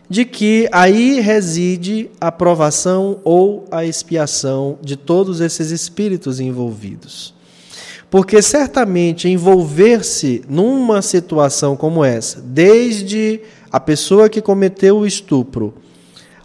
[0.10, 7.34] de que aí reside a provação ou a expiação de todos esses espíritos envolvidos.
[8.14, 15.74] Porque certamente envolver-se numa situação como essa, desde a pessoa que cometeu o estupro,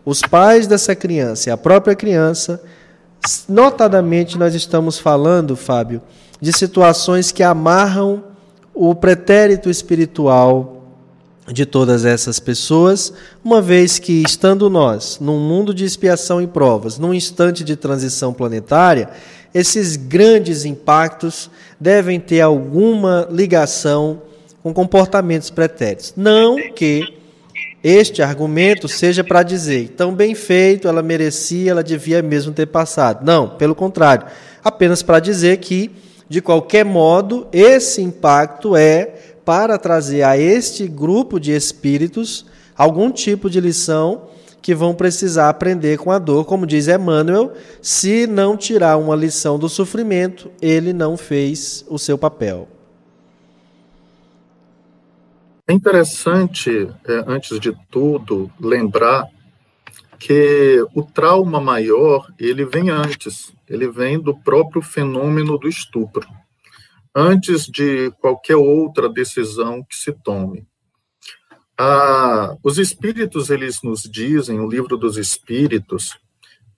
[0.02, 2.62] os pais dessa criança e a própria criança,
[3.46, 6.00] notadamente nós estamos falando, Fábio,
[6.40, 8.24] de situações que amarram
[8.72, 10.77] o pretérito espiritual
[11.52, 13.12] de todas essas pessoas,
[13.44, 18.32] uma vez que, estando nós num mundo de expiação e provas, num instante de transição
[18.32, 19.08] planetária,
[19.54, 21.50] esses grandes impactos
[21.80, 24.22] devem ter alguma ligação
[24.62, 26.12] com comportamentos pretéritos.
[26.16, 27.14] Não que
[27.82, 33.24] este argumento seja para dizer, tão bem feito, ela merecia, ela devia mesmo ter passado.
[33.24, 34.26] Não, pelo contrário,
[34.62, 35.90] apenas para dizer que
[36.28, 39.14] de qualquer modo, esse impacto é
[39.48, 42.44] para trazer a este grupo de espíritos
[42.76, 44.28] algum tipo de lição
[44.60, 49.58] que vão precisar aprender com a dor, como diz Emmanuel, se não tirar uma lição
[49.58, 52.68] do sofrimento, ele não fez o seu papel.
[55.66, 59.28] É interessante, é, antes de tudo, lembrar
[60.18, 66.28] que o trauma maior ele vem antes, ele vem do próprio fenômeno do estupro,
[67.14, 70.66] antes de qualquer outra decisão que se tome.
[71.76, 76.18] Ah, os espíritos, eles nos dizem, o livro dos espíritos,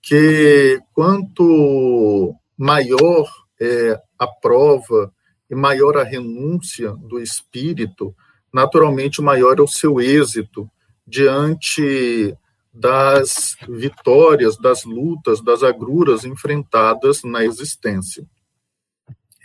[0.01, 3.27] que quanto maior
[3.59, 5.11] é a prova
[5.49, 8.15] e maior a renúncia do espírito,
[8.53, 10.69] naturalmente maior é o seu êxito
[11.05, 12.35] diante
[12.73, 18.25] das vitórias, das lutas, das agruras enfrentadas na existência.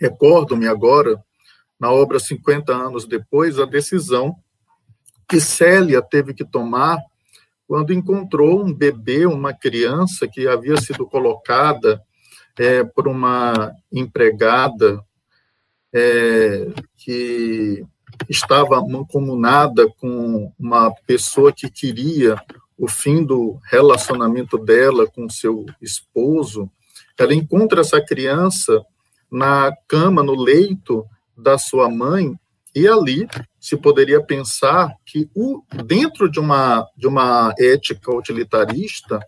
[0.00, 1.22] Recordo-me agora,
[1.78, 4.36] na obra 50 anos depois, a decisão
[5.28, 6.98] que Célia teve que tomar
[7.66, 12.00] quando encontrou um bebê, uma criança que havia sido colocada
[12.58, 15.04] é, por uma empregada
[15.92, 17.84] é, que
[18.28, 22.40] estava mancomunada com uma pessoa que queria
[22.78, 26.70] o fim do relacionamento dela com seu esposo,
[27.18, 28.84] ela encontra essa criança
[29.30, 31.04] na cama, no leito
[31.36, 32.38] da sua mãe,
[32.74, 33.26] e ali
[33.58, 39.18] se poderia pensar que o, dentro de uma, de uma ética utilitarista,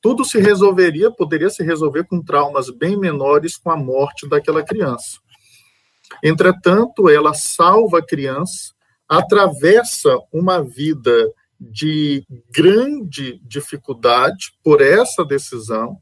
[0.00, 5.18] tudo se resolveria, poderia se resolver com traumas bem menores com a morte daquela criança.
[6.22, 8.74] Entretanto, ela salva a criança,
[9.08, 15.98] atravessa uma vida de grande dificuldade por essa decisão,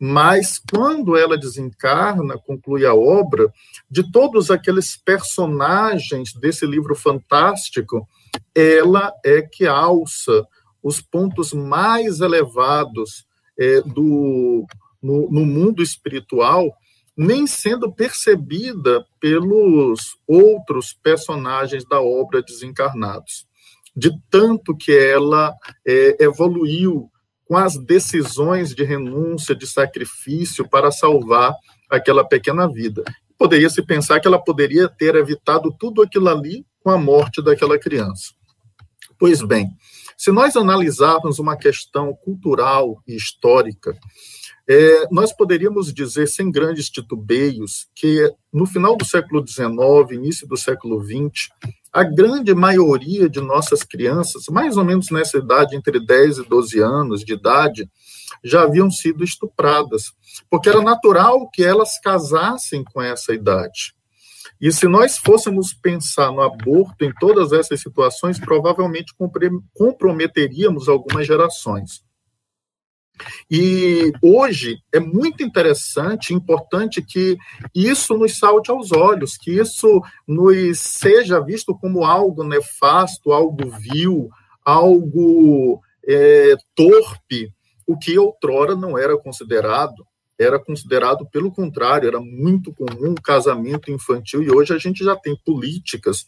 [0.00, 3.52] mas quando ela desencarna, conclui a obra,
[3.90, 8.08] de todos aqueles personagens desse livro fantástico,
[8.54, 10.46] ela é que alça
[10.82, 13.26] os pontos mais elevados
[13.58, 14.64] é, do,
[15.02, 16.74] no, no mundo espiritual,
[17.14, 23.46] nem sendo percebida pelos outros personagens da obra desencarnados.
[23.94, 25.54] De tanto que ela
[25.86, 27.09] é, evoluiu
[27.50, 31.52] com as decisões de renúncia, de sacrifício para salvar
[31.90, 33.02] aquela pequena vida.
[33.36, 37.76] Poderia se pensar que ela poderia ter evitado tudo aquilo ali com a morte daquela
[37.76, 38.32] criança.
[39.18, 39.68] Pois bem,
[40.16, 43.98] se nós analisarmos uma questão cultural e histórica,
[44.72, 49.68] é, nós poderíamos dizer, sem grandes titubeios, que no final do século XIX,
[50.12, 51.48] início do século XX,
[51.92, 56.78] a grande maioria de nossas crianças, mais ou menos nessa idade, entre 10 e 12
[56.78, 57.90] anos de idade,
[58.44, 60.12] já haviam sido estupradas,
[60.48, 63.92] porque era natural que elas casassem com essa idade.
[64.60, 69.12] E se nós fôssemos pensar no aborto em todas essas situações, provavelmente
[69.74, 72.08] comprometeríamos algumas gerações.
[73.50, 77.36] E hoje é muito interessante, importante que
[77.74, 84.28] isso nos salte aos olhos, que isso nos seja visto como algo nefasto, algo vil,
[84.64, 87.52] algo é, torpe,
[87.86, 90.06] o que outrora não era considerado.
[90.38, 95.36] Era considerado, pelo contrário, era muito comum casamento infantil, e hoje a gente já tem
[95.44, 96.24] políticas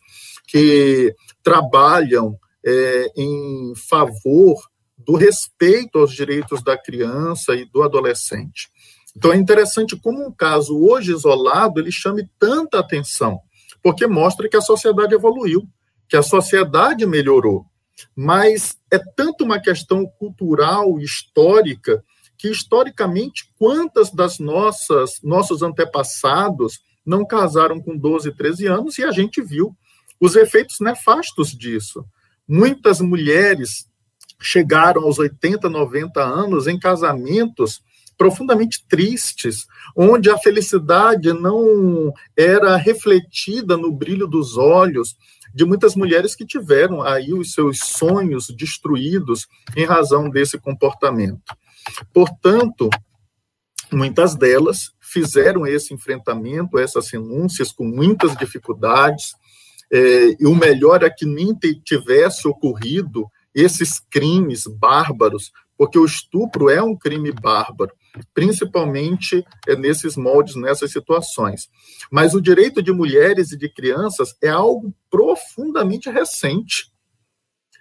[0.46, 4.56] que trabalham é, em favor
[5.06, 8.70] do respeito aos direitos da criança e do adolescente.
[9.16, 13.40] Então é interessante como um caso hoje isolado ele chame tanta atenção,
[13.82, 15.68] porque mostra que a sociedade evoluiu,
[16.08, 17.66] que a sociedade melhorou.
[18.16, 22.02] Mas é tanto uma questão cultural, histórica,
[22.38, 29.10] que historicamente quantas das nossas nossos antepassados não casaram com 12, 13 anos e a
[29.10, 29.76] gente viu
[30.20, 32.04] os efeitos nefastos disso.
[32.48, 33.88] Muitas mulheres
[34.42, 37.82] chegaram aos 80, 90 anos em casamentos
[38.18, 39.66] profundamente tristes,
[39.96, 45.16] onde a felicidade não era refletida no brilho dos olhos
[45.54, 51.42] de muitas mulheres que tiveram aí os seus sonhos destruídos em razão desse comportamento.
[52.12, 52.88] Portanto,
[53.92, 59.32] muitas delas fizeram esse enfrentamento, essas renúncias com muitas dificuldades,
[59.92, 66.70] é, e o melhor é que nem tivesse ocorrido esses crimes bárbaros, porque o estupro
[66.70, 67.92] é um crime bárbaro,
[68.32, 71.68] principalmente é, nesses moldes, nessas situações.
[72.10, 76.92] Mas o direito de mulheres e de crianças é algo profundamente recente,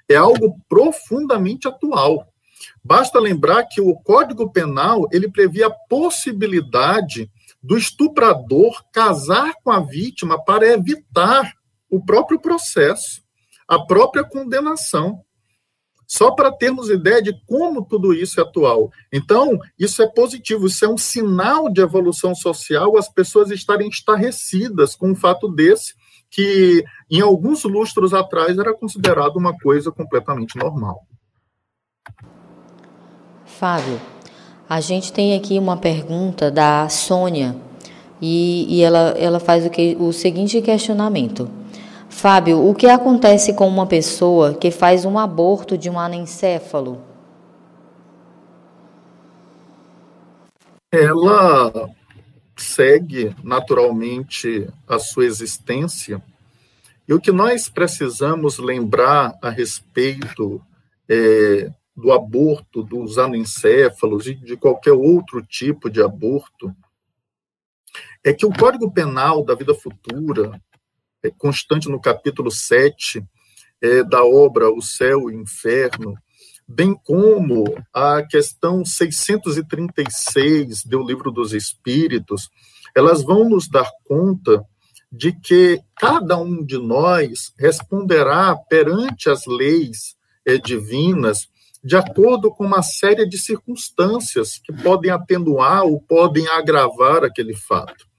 [0.10, 2.28] é algo profundamente atual.
[2.84, 7.30] Basta lembrar que o Código Penal ele previa a possibilidade
[7.62, 11.54] do estuprador casar com a vítima para evitar
[11.90, 13.22] o próprio processo,
[13.68, 15.24] a própria condenação.
[16.12, 18.92] Só para termos ideia de como tudo isso é atual.
[19.14, 24.94] Então, isso é positivo, isso é um sinal de evolução social as pessoas estarem estarrecidas
[24.94, 25.94] com um fato desse,
[26.30, 31.00] que em alguns lustros atrás era considerado uma coisa completamente normal.
[33.46, 33.98] Fábio,
[34.68, 37.56] a gente tem aqui uma pergunta da Sônia
[38.22, 41.61] e, e ela, ela faz o, que, o seguinte questionamento.
[42.12, 47.02] Fábio, o que acontece com uma pessoa que faz um aborto de um anencéfalo?
[50.92, 51.90] Ela
[52.56, 56.22] segue naturalmente a sua existência.
[57.08, 60.62] E o que nós precisamos lembrar a respeito
[61.10, 66.76] é, do aborto, dos anencéfalos e de qualquer outro tipo de aborto,
[68.24, 70.62] é que o Código Penal da Vida Futura,
[71.30, 73.24] constante no capítulo 7
[73.82, 76.16] é, da obra O Céu e o Inferno,
[76.68, 82.50] bem como a questão 636 do Livro dos Espíritos,
[82.96, 84.66] elas vão nos dar conta
[85.12, 90.16] de que cada um de nós responderá perante as leis
[90.46, 91.50] é, divinas
[91.84, 98.11] de acordo com uma série de circunstâncias que podem atenuar ou podem agravar aquele fato.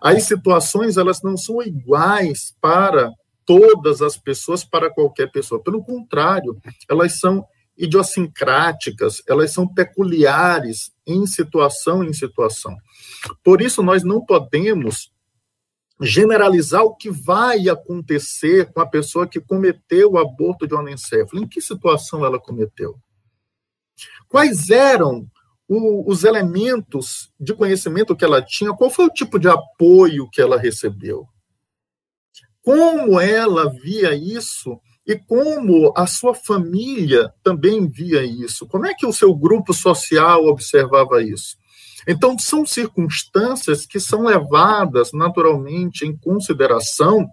[0.00, 3.10] As situações elas não são iguais para
[3.44, 5.62] todas as pessoas, para qualquer pessoa.
[5.62, 6.58] Pelo contrário,
[6.88, 7.44] elas são
[7.76, 12.76] idiosincráticas, elas são peculiares em situação em situação.
[13.42, 15.12] Por isso, nós não podemos
[16.00, 21.42] generalizar o que vai acontecer com a pessoa que cometeu o aborto de um anencefalo.
[21.42, 22.98] Em que situação ela cometeu?
[24.28, 25.26] Quais eram
[25.68, 28.72] o, os elementos de conhecimento que ela tinha?
[28.74, 31.26] Qual foi o tipo de apoio que ela recebeu?
[32.62, 38.66] Como ela via isso e como a sua família também via isso?
[38.66, 41.56] Como é que o seu grupo social observava isso?
[42.06, 47.26] Então, são circunstâncias que são levadas naturalmente em consideração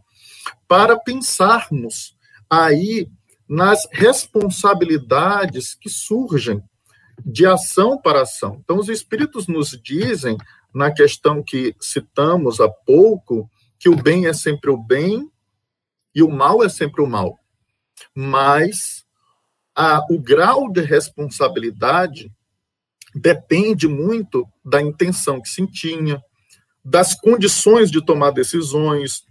[0.67, 2.15] para pensarmos
[2.49, 3.09] aí
[3.47, 6.61] nas responsabilidades que surgem
[7.25, 8.59] de ação para ação.
[8.63, 10.37] Então, os espíritos nos dizem,
[10.73, 15.29] na questão que citamos há pouco, que o bem é sempre o bem
[16.13, 17.37] e o mal é sempre o mal.
[18.15, 19.05] Mas
[19.75, 22.31] a, o grau de responsabilidade
[23.13, 26.21] depende muito da intenção que se tinha,
[26.83, 29.23] das condições de tomar decisões,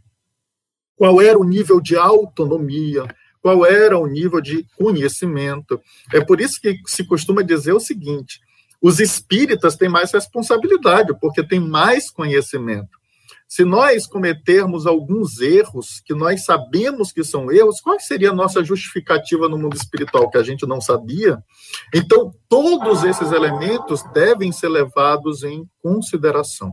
[0.97, 3.07] qual era o nível de autonomia,
[3.43, 5.81] qual era o nível de conhecimento.
[6.13, 8.41] É por isso que se costuma dizer o seguinte:
[8.81, 13.01] os espíritas têm mais responsabilidade, porque têm mais conhecimento.
[13.51, 18.63] Se nós cometermos alguns erros que nós sabemos que são erros, qual seria a nossa
[18.63, 21.43] justificativa no mundo espiritual que a gente não sabia?
[21.93, 26.73] Então, todos esses elementos devem ser levados em consideração.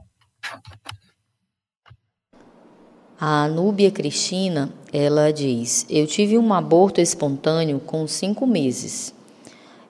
[3.20, 9.13] A Núbia Cristina, ela diz: Eu tive um aborto espontâneo com cinco meses.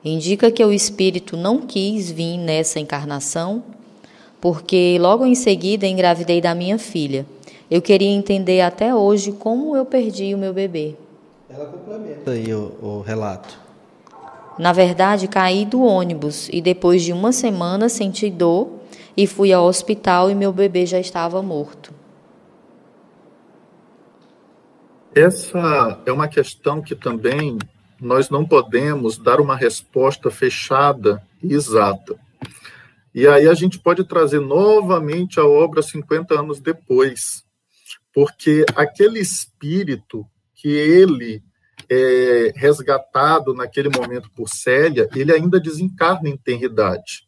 [0.04, 3.64] Indica que o espírito não quis vir nessa encarnação
[4.40, 7.26] porque logo em seguida engravidei da minha filha.
[7.70, 10.96] Eu queria entender até hoje como eu perdi o meu bebê.
[11.50, 13.60] Ela complementa aí o, o relato.
[14.58, 18.70] Na verdade, caí do ônibus e depois de uma semana senti dor
[19.16, 21.97] e fui ao hospital e meu bebê já estava morto.
[25.18, 27.57] Essa é uma questão que também
[27.99, 32.15] nós não podemos dar uma resposta fechada e exata.
[33.15, 37.43] E aí a gente pode trazer novamente a obra 50 anos depois,
[38.13, 41.41] porque aquele espírito que ele
[41.89, 47.28] é resgatado naquele momento por Célia, ele ainda desencarna em tenridade.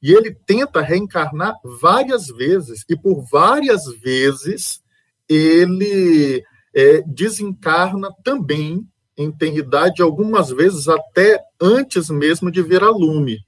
[0.00, 4.82] E ele tenta reencarnar várias vezes, e por várias vezes
[5.28, 6.42] ele
[6.78, 13.40] é, desencarna também em tenridade, algumas vezes até antes mesmo de vir a lume.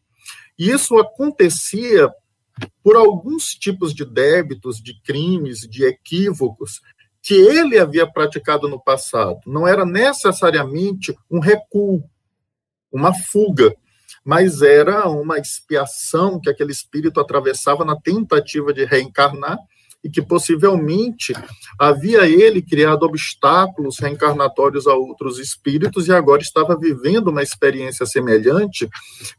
[0.58, 2.10] E isso acontecia
[2.82, 6.80] por alguns tipos de débitos, de crimes, de equívocos
[7.22, 9.38] que ele havia praticado no passado.
[9.46, 12.02] Não era necessariamente um recuo,
[12.90, 13.72] uma fuga,
[14.24, 19.56] mas era uma expiação que aquele espírito atravessava na tentativa de reencarnar
[20.02, 21.32] e que possivelmente
[21.78, 28.88] havia ele criado obstáculos reencarnatórios a outros espíritos e agora estava vivendo uma experiência semelhante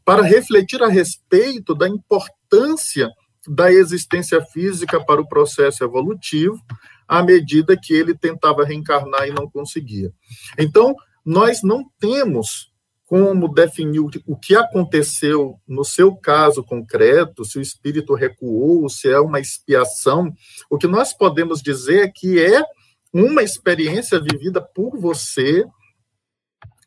[0.04, 3.10] para refletir a respeito da importância
[3.48, 6.60] da existência física para o processo evolutivo,
[7.08, 10.12] à medida que ele tentava reencarnar e não conseguia.
[10.56, 10.94] Então,
[11.24, 12.71] nós não temos
[13.12, 19.20] como definir o que aconteceu no seu caso concreto, se o espírito recuou, se é
[19.20, 20.32] uma expiação.
[20.70, 22.64] O que nós podemos dizer é que é
[23.12, 25.62] uma experiência vivida por você,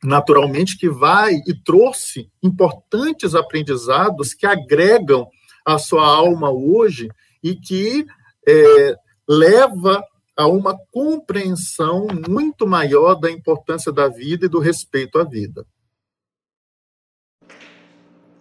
[0.03, 5.27] naturalmente, que vai e trouxe importantes aprendizados que agregam
[5.63, 7.07] a sua alma hoje
[7.43, 8.03] e que
[8.47, 8.95] é,
[9.29, 10.03] leva
[10.35, 15.63] a uma compreensão muito maior da importância da vida e do respeito à vida.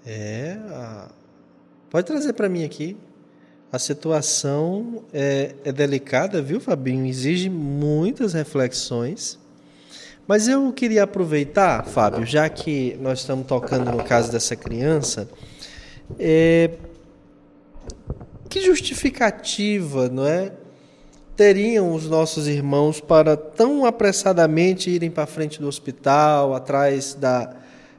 [0.06, 0.58] É,
[1.90, 2.96] pode trazer para mim aqui.
[3.72, 7.06] A situação é, é delicada, viu, Fabinho?
[7.06, 9.38] Exige muitas reflexões.
[10.26, 15.28] Mas eu queria aproveitar, Fábio, já que nós estamos tocando no caso dessa criança,
[16.18, 16.70] é,
[18.48, 20.52] que justificativa, não é?
[21.36, 27.56] Teriam os nossos irmãos para tão apressadamente irem para frente do hospital, atrás da,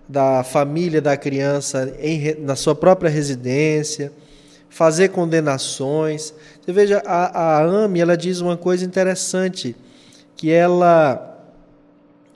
[0.08, 4.12] da família da criança, em, na sua própria residência,
[4.70, 6.34] fazer condenações.
[6.62, 9.76] Você veja, a, a AME ela diz uma coisa interessante,
[10.36, 11.40] que ela,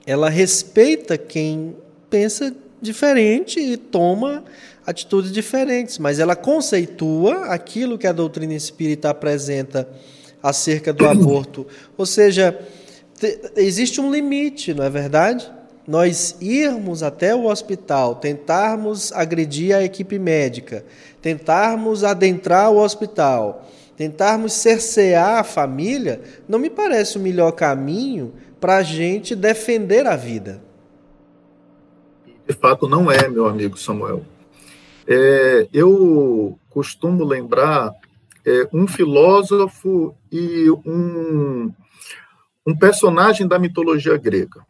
[0.06, 1.76] ela respeita quem
[2.08, 4.42] pensa diferente e toma
[4.86, 9.88] atitudes diferentes, mas ela conceitua aquilo que a doutrina espírita apresenta
[10.42, 11.66] acerca do aborto.
[11.96, 12.58] Ou seja,
[13.56, 15.50] existe um limite, não é verdade?
[15.90, 20.84] Nós irmos até o hospital, tentarmos agredir a equipe médica,
[21.20, 28.76] tentarmos adentrar o hospital, tentarmos cercear a família, não me parece o melhor caminho para
[28.76, 30.62] a gente defender a vida.
[32.46, 34.24] De fato, não é, meu amigo Samuel.
[35.08, 37.90] É, eu costumo lembrar
[38.46, 41.72] é, um filósofo e um,
[42.64, 44.64] um personagem da mitologia grega.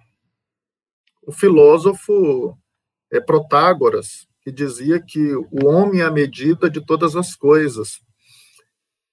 [1.22, 2.56] O filósofo
[3.12, 8.00] é Protágoras, que dizia que o homem é a medida de todas as coisas.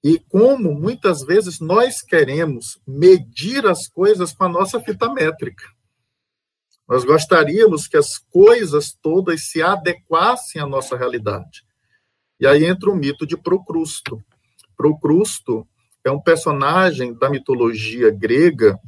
[0.03, 5.63] E como muitas vezes nós queremos medir as coisas com a nossa fita métrica.
[6.87, 11.65] Nós gostaríamos que as coisas todas se adequassem à nossa realidade.
[12.39, 14.23] E aí entra o mito de Procrusto.
[14.77, 15.67] Procrusto
[16.03, 18.79] é um personagem da mitologia grega.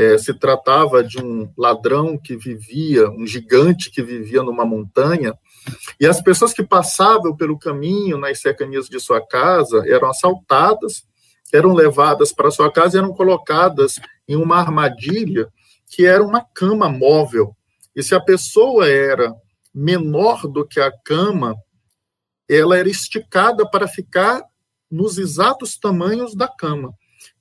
[0.00, 5.34] É, se tratava de um ladrão que vivia, um gigante que vivia numa montanha,
[5.98, 11.02] e as pessoas que passavam pelo caminho nas cercanias de sua casa eram assaltadas,
[11.52, 13.96] eram levadas para sua casa e eram colocadas
[14.28, 15.48] em uma armadilha
[15.90, 17.56] que era uma cama móvel.
[17.96, 19.34] E se a pessoa era
[19.74, 21.56] menor do que a cama,
[22.48, 24.44] ela era esticada para ficar
[24.88, 26.92] nos exatos tamanhos da cama.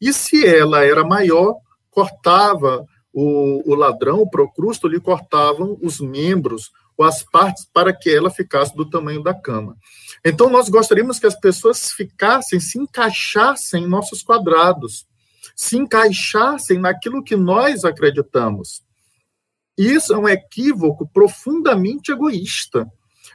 [0.01, 1.55] E se ela era maior,
[1.98, 8.08] cortava o, o ladrão, o procrusto, lhe cortavam os membros ou as partes para que
[8.08, 9.76] ela ficasse do tamanho da cama.
[10.24, 15.08] Então, nós gostaríamos que as pessoas ficassem, se encaixassem em nossos quadrados
[15.58, 18.84] se encaixassem naquilo que nós acreditamos.
[19.76, 22.88] Isso é um equívoco profundamente egoísta,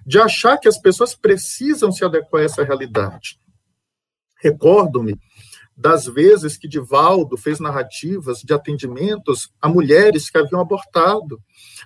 [0.07, 3.41] de achar que as pessoas precisam se adequar a essa realidade.
[4.41, 5.19] Recordo-me
[5.77, 11.41] das vezes que Divaldo fez narrativas de atendimentos a mulheres que haviam abortado,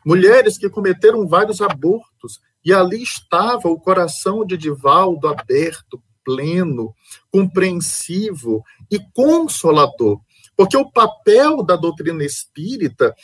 [0.05, 6.93] mulheres que cometeram vários abortos, e ali estava o coração de Divaldo aberto, pleno,
[7.31, 10.21] compreensivo e consolador.
[10.57, 13.15] Porque o papel da doutrina espírita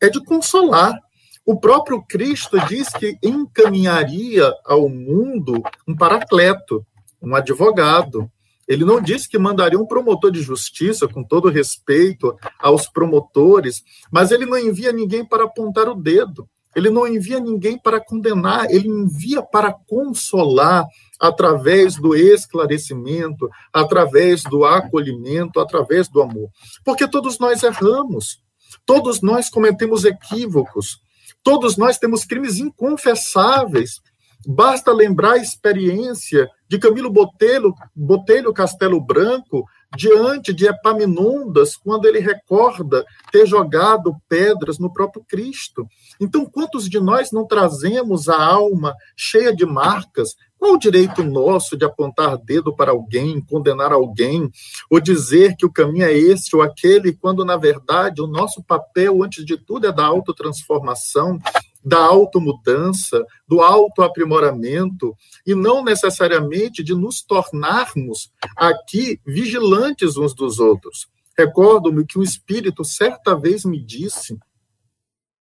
[0.00, 0.98] é de consolar.
[1.46, 6.84] O próprio Cristo diz que encaminharia ao mundo um paracleto,
[7.22, 8.30] um advogado.
[8.68, 14.30] Ele não disse que mandaria um promotor de justiça, com todo respeito aos promotores, mas
[14.30, 16.46] ele não envia ninguém para apontar o dedo.
[16.76, 20.86] Ele não envia ninguém para condenar, ele envia para consolar
[21.18, 26.50] através do esclarecimento, através do acolhimento, através do amor.
[26.84, 28.38] Porque todos nós erramos,
[28.84, 31.00] todos nós cometemos equívocos,
[31.42, 34.00] todos nós temos crimes inconfessáveis.
[34.50, 42.18] Basta lembrar a experiência de Camilo Botelho, Botelho Castelo Branco, diante de Epaminondas, quando ele
[42.18, 45.86] recorda ter jogado pedras no próprio Cristo.
[46.18, 50.30] Então, quantos de nós não trazemos a alma cheia de marcas?
[50.58, 54.50] Qual o direito nosso de apontar dedo para alguém, condenar alguém,
[54.90, 59.22] ou dizer que o caminho é esse ou aquele, quando, na verdade, o nosso papel,
[59.22, 61.38] antes de tudo, é da autotransformação,
[61.88, 65.16] da automudança, do autoaprimoramento,
[65.46, 71.08] e não necessariamente de nos tornarmos aqui vigilantes uns dos outros.
[71.36, 74.38] Recordo-me que o Espírito certa vez me disse,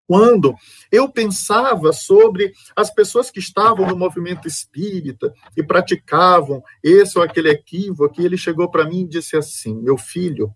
[0.05, 0.53] quando
[0.91, 7.49] eu pensava sobre as pessoas que estavam no movimento espírita e praticavam esse ou aquele
[7.49, 10.53] equívoco, ele chegou para mim e disse assim: Meu filho,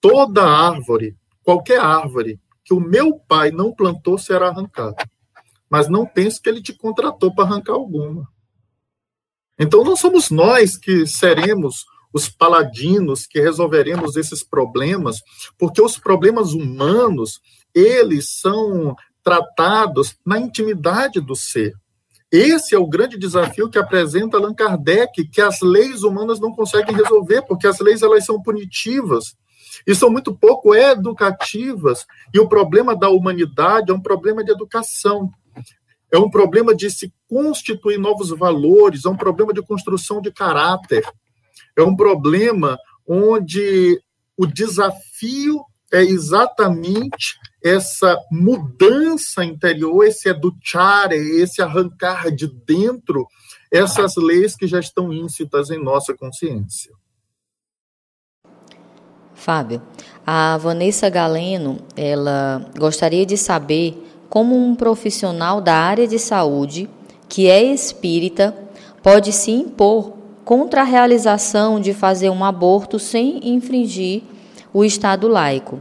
[0.00, 4.96] toda árvore, qualquer árvore que o meu pai não plantou será arrancada.
[5.68, 8.26] Mas não pense que ele te contratou para arrancar alguma.
[9.58, 15.16] Então não somos nós que seremos os paladinos que resolveremos esses problemas,
[15.58, 17.40] porque os problemas humanos,
[17.74, 21.72] eles são tratados na intimidade do ser.
[22.30, 26.94] Esse é o grande desafio que apresenta Allan Kardec, que as leis humanas não conseguem
[26.94, 29.36] resolver, porque as leis elas são punitivas
[29.86, 32.06] e são muito pouco educativas.
[32.32, 35.30] E o problema da humanidade é um problema de educação.
[36.12, 41.04] É um problema de se constituir novos valores, é um problema de construção de caráter.
[41.76, 44.00] É um problema onde
[44.36, 53.26] o desafio é exatamente essa mudança interior, esse educar, esse arrancar de dentro
[53.70, 56.92] essas leis que já estão íncitas em nossa consciência.
[59.34, 59.82] Fábio,
[60.26, 66.88] a Vanessa Galeno, ela gostaria de saber como um profissional da área de saúde
[67.28, 68.54] que é espírita
[69.02, 70.12] pode se impor
[70.44, 74.22] contra a realização de fazer um aborto sem infringir
[74.72, 75.80] o Estado laico.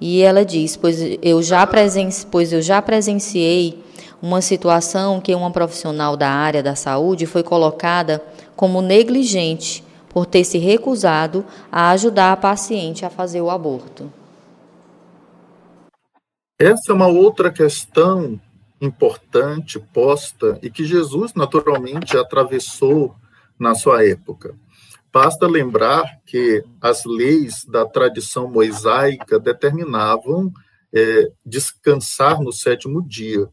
[0.00, 3.82] E ela diz: pois eu já, presenci, pois eu já presenciei
[4.20, 8.22] uma situação que uma profissional da área da saúde foi colocada
[8.56, 9.84] como negligente
[10.14, 14.12] por ter se recusado a ajudar a paciente a fazer o aborto.
[16.56, 18.40] Essa é uma outra questão
[18.80, 23.16] importante posta e que Jesus naturalmente atravessou
[23.58, 24.54] na sua época.
[25.12, 30.52] Basta lembrar que as leis da tradição mosaica determinavam
[30.94, 33.48] é, descansar no sétimo dia.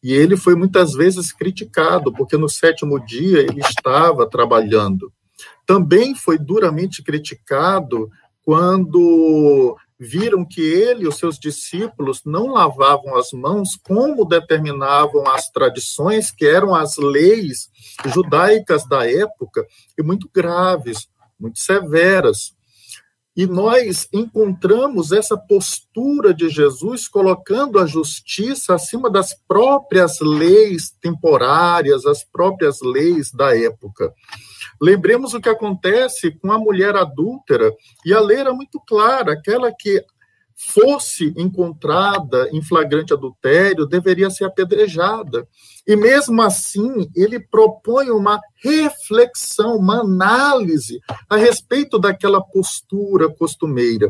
[0.00, 5.12] E ele foi muitas vezes criticado, porque no sétimo dia ele estava trabalhando.
[5.66, 8.10] Também foi duramente criticado
[8.42, 15.48] quando viram que ele e os seus discípulos não lavavam as mãos como determinavam as
[15.50, 17.70] tradições, que eram as leis
[18.06, 21.08] judaicas da época, e muito graves,
[21.38, 22.54] muito severas.
[23.36, 32.06] E nós encontramos essa postura de Jesus colocando a justiça acima das próprias leis temporárias,
[32.06, 34.12] as próprias leis da época.
[34.80, 37.72] Lembremos o que acontece com a mulher adúltera,
[38.04, 40.04] e a lei era muito clara: aquela que
[40.56, 45.46] fosse encontrada em flagrante adultério deveria ser apedrejada.
[45.86, 54.08] E mesmo assim, ele propõe uma reflexão, uma análise a respeito daquela postura costumeira.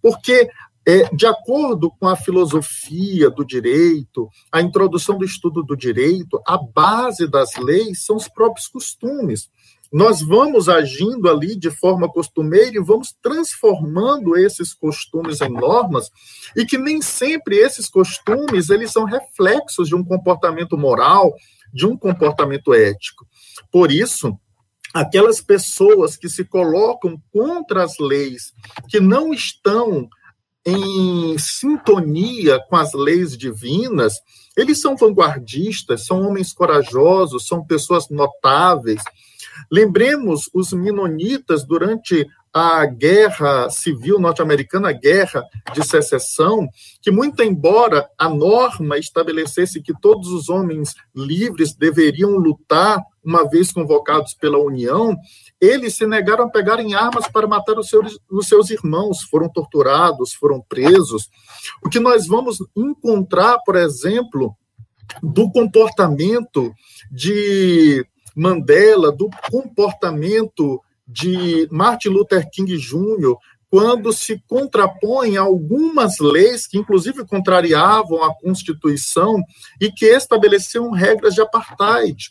[0.00, 0.48] Porque
[0.88, 6.56] é, de acordo com a filosofia do direito, a introdução do estudo do direito, a
[6.56, 9.50] base das leis são os próprios costumes
[9.92, 16.10] nós vamos agindo ali de forma costumeira e vamos transformando esses costumes em normas
[16.56, 21.32] e que nem sempre esses costumes eles são reflexos de um comportamento moral,
[21.72, 23.26] de um comportamento ético.
[23.70, 24.36] Por isso,
[24.92, 28.52] aquelas pessoas que se colocam contra as leis,
[28.88, 30.08] que não estão
[30.64, 34.14] em sintonia com as leis divinas,
[34.56, 39.02] eles são vanguardistas, são homens corajosos, são pessoas notáveis,
[39.70, 45.44] Lembremos os minonitas durante a guerra civil norte-americana, a guerra
[45.74, 46.66] de secessão,
[47.02, 53.72] que, muito embora a norma estabelecesse que todos os homens livres deveriam lutar uma vez
[53.72, 55.14] convocados pela União,
[55.60, 60.32] eles se negaram a pegarem armas para matar os seus, os seus irmãos, foram torturados,
[60.32, 61.28] foram presos.
[61.84, 64.56] O que nós vamos encontrar, por exemplo,
[65.22, 66.72] do comportamento
[67.10, 68.06] de
[68.36, 73.34] Mandela, do comportamento de Martin Luther King Jr.,
[73.70, 79.42] quando se contrapõe a algumas leis que, inclusive, contrariavam a Constituição
[79.80, 82.30] e que estabeleciam regras de apartheid.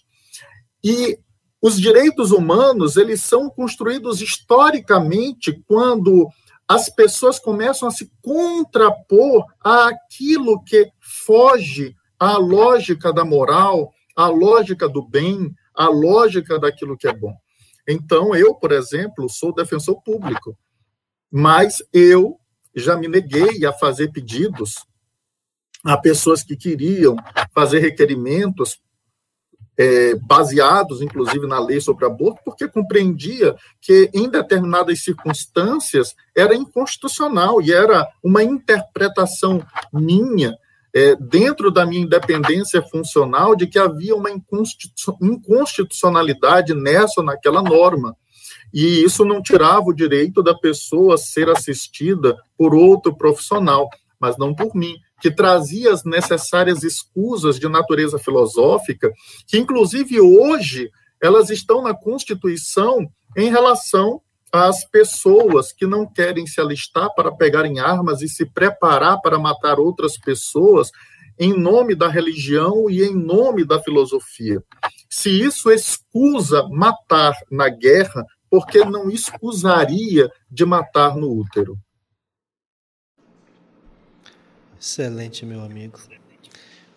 [0.84, 1.20] E
[1.62, 6.28] os direitos humanos, eles são construídos historicamente quando
[6.68, 14.88] as pessoas começam a se contrapor àquilo que foge à lógica da moral, à lógica
[14.88, 17.36] do bem, a lógica daquilo que é bom.
[17.88, 20.58] Então, eu, por exemplo, sou defensor público,
[21.32, 22.40] mas eu
[22.76, 24.76] já me neguei a fazer pedidos
[25.84, 27.16] a pessoas que queriam
[27.54, 28.80] fazer requerimentos
[29.78, 37.62] é, baseados, inclusive, na lei sobre aborto, porque compreendia que, em determinadas circunstâncias, era inconstitucional
[37.62, 39.64] e era uma interpretação
[39.94, 40.58] minha
[40.96, 48.16] é, dentro da minha independência funcional, de que havia uma inconstitucionalidade nessa ou naquela norma.
[48.74, 53.90] E isso não tirava o direito da pessoa ser assistida por outro profissional,
[54.20, 59.12] mas não por mim, que trazia as necessárias escusas de natureza filosófica,
[59.48, 60.90] que inclusive hoje
[61.22, 64.22] elas estão na Constituição em relação
[64.56, 69.80] as pessoas que não querem se alistar para pegarem armas e se preparar para matar
[69.80, 70.92] outras pessoas
[71.38, 74.64] em nome da religião e em nome da filosofia.
[75.10, 81.78] Se isso excusa matar na guerra, por que não excusaria de matar no útero?
[84.80, 86.00] Excelente, meu amigo.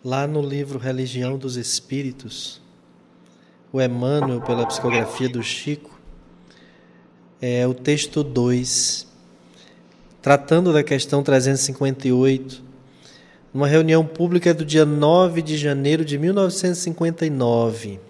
[0.05, 2.63] Lá no livro Religião dos Espíritos,
[3.73, 5.98] o Emmanuel, pela psicografia do Chico,
[7.41, 9.07] é o texto 2,
[10.21, 12.63] tratando da questão 358,
[13.55, 18.01] numa reunião pública do dia 9 de janeiro de 1959.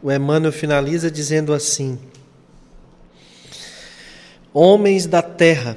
[0.00, 1.98] O Emmanuel finaliza dizendo assim:
[4.54, 5.76] Homens da terra,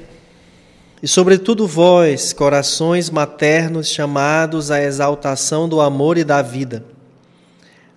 [1.01, 6.86] e sobretudo vós, corações maternos chamados à exaltação do amor e da vida,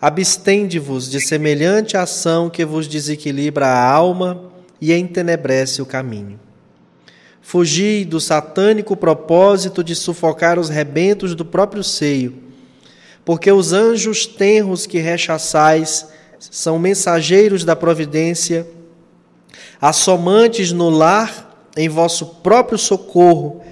[0.00, 6.38] Abstende-vos de semelhante ação que vos desequilibra a alma e entenebrece o caminho.
[7.42, 12.34] Fugi do satânico propósito de sufocar os rebentos do próprio seio,
[13.24, 16.06] porque os anjos tenros que rechaçais
[16.38, 18.68] são mensageiros da providência,
[19.80, 23.62] assomantes no lar em vosso próprio socorro,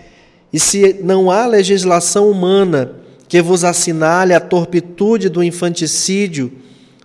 [0.52, 6.52] e se não há legislação humana, que vos assinale a torpitude do infanticídio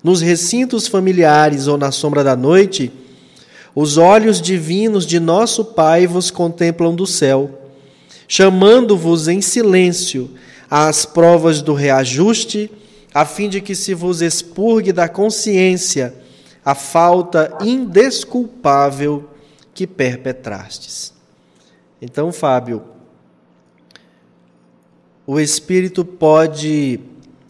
[0.03, 2.91] nos recintos familiares ou na sombra da noite,
[3.73, 7.59] os olhos divinos de nosso Pai vos contemplam do céu,
[8.27, 10.29] chamando-vos em silêncio
[10.69, 12.71] às provas do reajuste,
[13.13, 16.13] a fim de que se vos expurgue da consciência
[16.63, 19.29] a falta indesculpável
[19.73, 21.13] que perpetrastes.
[22.01, 22.83] Então, Fábio,
[25.33, 26.99] o Espírito pode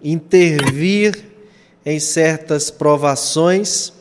[0.03, 1.17] intervir
[1.83, 3.91] em certas provações,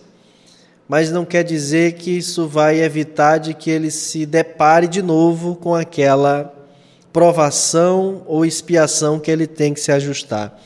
[0.87, 5.57] mas não quer dizer que isso vai evitar de que ele se depare de novo
[5.57, 6.55] com aquela
[7.11, 10.61] provação ou expiação que ele tem que se ajustar.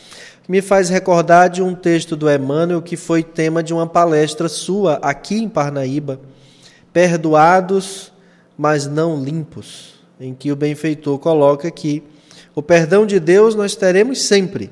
[0.48, 4.94] Me faz recordar de um texto do Emmanuel que foi tema de uma palestra sua
[4.94, 6.18] aqui em Parnaíba,
[6.92, 8.12] Perdoados,
[8.58, 12.02] mas não limpos, em que o benfeitor coloca que
[12.55, 14.70] o perdão de Deus nós teremos sempre,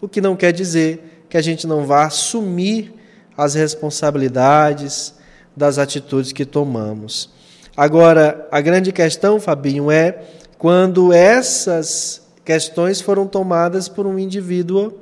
[0.00, 2.92] o que não quer dizer que a gente não vá assumir
[3.36, 5.14] as responsabilidades
[5.56, 7.30] das atitudes que tomamos.
[7.76, 10.22] Agora, a grande questão, Fabinho, é
[10.58, 14.92] quando essas questões foram tomadas por um indivíduo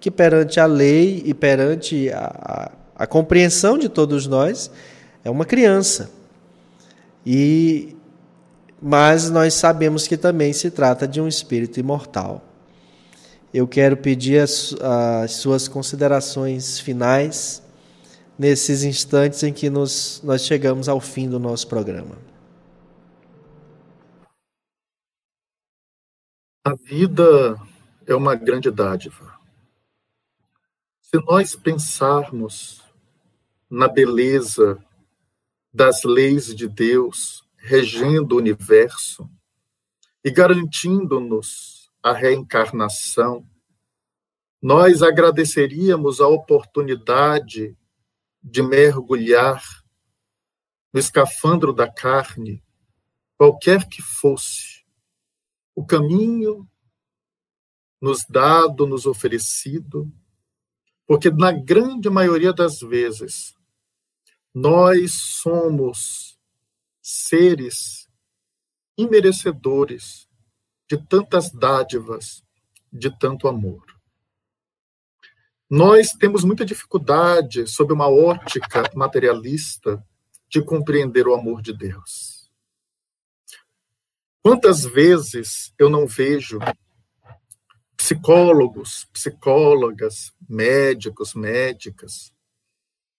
[0.00, 4.70] que, perante a lei e perante a, a, a compreensão de todos nós,
[5.24, 6.10] é uma criança.
[7.24, 7.96] E
[8.80, 12.44] mas nós sabemos que também se trata de um espírito imortal.
[13.52, 17.62] Eu quero pedir as, as suas considerações finais
[18.38, 22.16] nesses instantes em que nos, nós chegamos ao fim do nosso programa.
[26.64, 27.58] A vida
[28.06, 29.38] é uma grande dádiva.
[31.00, 32.82] Se nós pensarmos
[33.70, 34.78] na beleza
[35.72, 39.30] das leis de Deus, regendo o universo
[40.24, 43.46] e garantindo-nos a reencarnação,
[44.60, 47.76] nós agradeceríamos a oportunidade
[48.42, 49.62] de mergulhar
[50.92, 52.64] no escafandro da carne,
[53.36, 54.84] qualquer que fosse,
[55.74, 56.66] o caminho
[58.00, 60.10] nos dado, nos oferecido,
[61.06, 63.54] porque na grande maioria das vezes
[64.54, 66.27] nós somos
[67.10, 68.06] seres
[68.96, 70.28] imerecedores
[70.86, 72.44] de tantas dádivas,
[72.92, 73.82] de tanto amor.
[75.70, 80.04] Nós temos muita dificuldade, sob uma ótica materialista,
[80.50, 82.50] de compreender o amor de Deus.
[84.42, 86.58] Quantas vezes eu não vejo
[87.96, 92.34] psicólogos, psicólogas, médicos, médicas,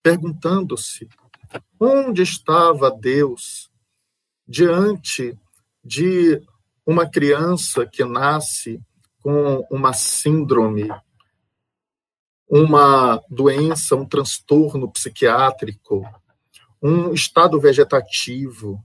[0.03, 1.09] perguntando-se
[1.79, 3.68] onde estava Deus
[4.49, 5.37] diante
[5.85, 6.41] de
[6.83, 8.81] uma criança que nasce
[9.21, 10.89] com uma síndrome,
[12.49, 16.03] uma doença, um transtorno psiquiátrico,
[16.81, 18.83] um estado vegetativo,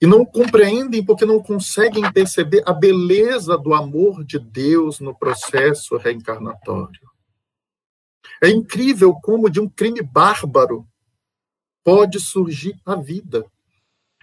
[0.00, 5.96] e não compreendem porque não conseguem perceber a beleza do amor de Deus no processo
[5.96, 7.10] reencarnatório.
[8.42, 10.86] É incrível como de um crime bárbaro
[11.84, 13.44] pode surgir a vida.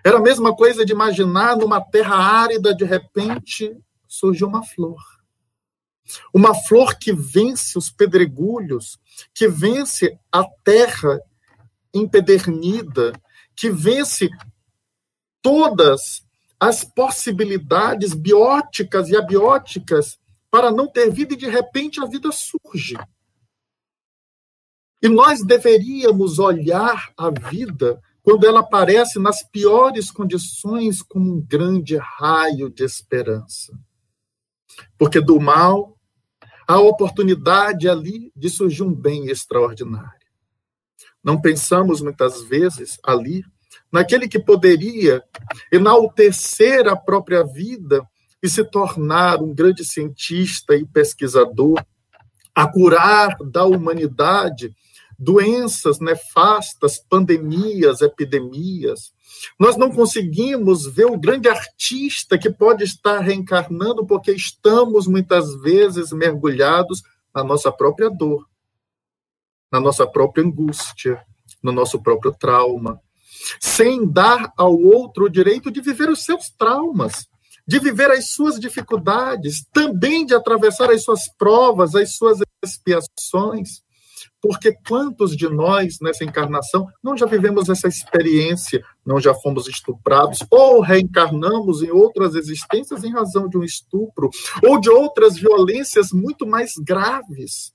[0.03, 3.75] Era a mesma coisa de imaginar numa terra árida, de repente,
[4.07, 5.01] surgiu uma flor.
[6.33, 8.99] Uma flor que vence os pedregulhos,
[9.33, 11.19] que vence a terra
[11.93, 13.13] empedernida,
[13.55, 14.29] que vence
[15.41, 16.25] todas
[16.59, 20.17] as possibilidades bióticas e abióticas
[20.49, 22.97] para não ter vida e de repente a vida surge.
[25.01, 31.95] E nós deveríamos olhar a vida quando ela aparece nas piores condições como um grande
[31.95, 33.71] raio de esperança.
[34.97, 35.97] Porque do mal
[36.67, 40.27] há oportunidade ali de surgir um bem extraordinário.
[41.23, 43.45] Não pensamos muitas vezes ali
[43.89, 45.23] naquele que poderia
[45.71, 48.05] enaltecer a própria vida
[48.43, 51.81] e se tornar um grande cientista e pesquisador,
[52.53, 54.75] a curar da humanidade
[55.17, 59.11] doenças nefastas, pandemias, epidemias.
[59.59, 66.11] Nós não conseguimos ver o grande artista que pode estar reencarnando porque estamos muitas vezes
[66.11, 67.01] mergulhados
[67.33, 68.47] na nossa própria dor,
[69.71, 71.21] na nossa própria angústia,
[71.61, 72.99] no nosso próprio trauma,
[73.59, 77.27] sem dar ao outro o direito de viver os seus traumas,
[77.67, 83.81] de viver as suas dificuldades, também de atravessar as suas provas, as suas expiações.
[84.41, 90.39] Porque quantos de nós nessa encarnação não já vivemos essa experiência, não já fomos estuprados,
[90.49, 94.29] ou reencarnamos em outras existências em razão de um estupro,
[94.63, 97.73] ou de outras violências muito mais graves?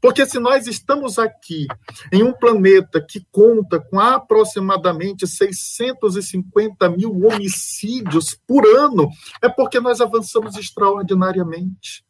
[0.00, 1.66] Porque se nós estamos aqui
[2.12, 9.08] em um planeta que conta com aproximadamente 650 mil homicídios por ano,
[9.40, 12.04] é porque nós avançamos extraordinariamente.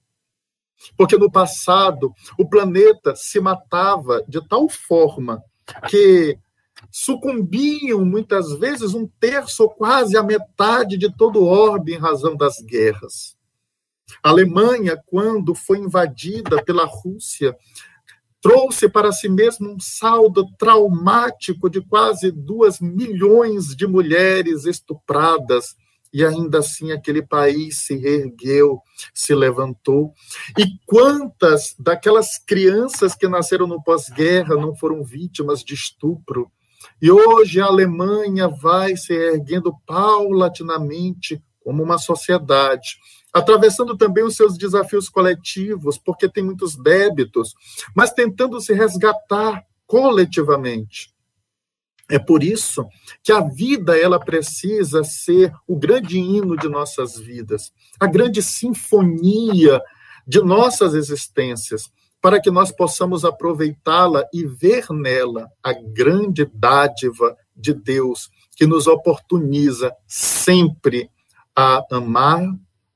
[0.96, 5.42] Porque no passado o planeta se matava de tal forma
[5.88, 6.38] que
[6.90, 12.36] sucumbiam muitas vezes um terço ou quase a metade de todo o orbe em razão
[12.36, 13.36] das guerras.
[14.22, 17.56] A Alemanha, quando foi invadida pela Rússia,
[18.40, 25.74] trouxe para si mesmo um saldo traumático de quase duas milhões de mulheres estupradas,
[26.14, 28.80] e ainda assim aquele país se reergueu,
[29.12, 30.12] se levantou.
[30.56, 36.48] E quantas daquelas crianças que nasceram no pós-guerra não foram vítimas de estupro?
[37.02, 42.96] E hoje a Alemanha vai se erguendo paulatinamente como uma sociedade,
[43.32, 47.54] atravessando também os seus desafios coletivos, porque tem muitos débitos,
[47.96, 51.13] mas tentando se resgatar coletivamente.
[52.08, 52.86] É por isso
[53.22, 59.80] que a vida ela precisa ser o grande hino de nossas vidas, a grande sinfonia
[60.26, 61.90] de nossas existências,
[62.20, 68.86] para que nós possamos aproveitá-la e ver nela a grande dádiva de Deus que nos
[68.86, 71.10] oportuniza sempre
[71.56, 72.42] a amar,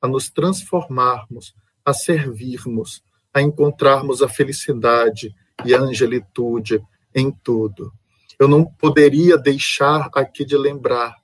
[0.01, 1.55] a nos transformarmos,
[1.85, 3.03] a servirmos,
[3.33, 5.35] a encontrarmos a felicidade
[5.65, 6.83] e a angelitude
[7.15, 7.93] em tudo
[8.39, 11.17] eu não poderia deixar aqui de lembrar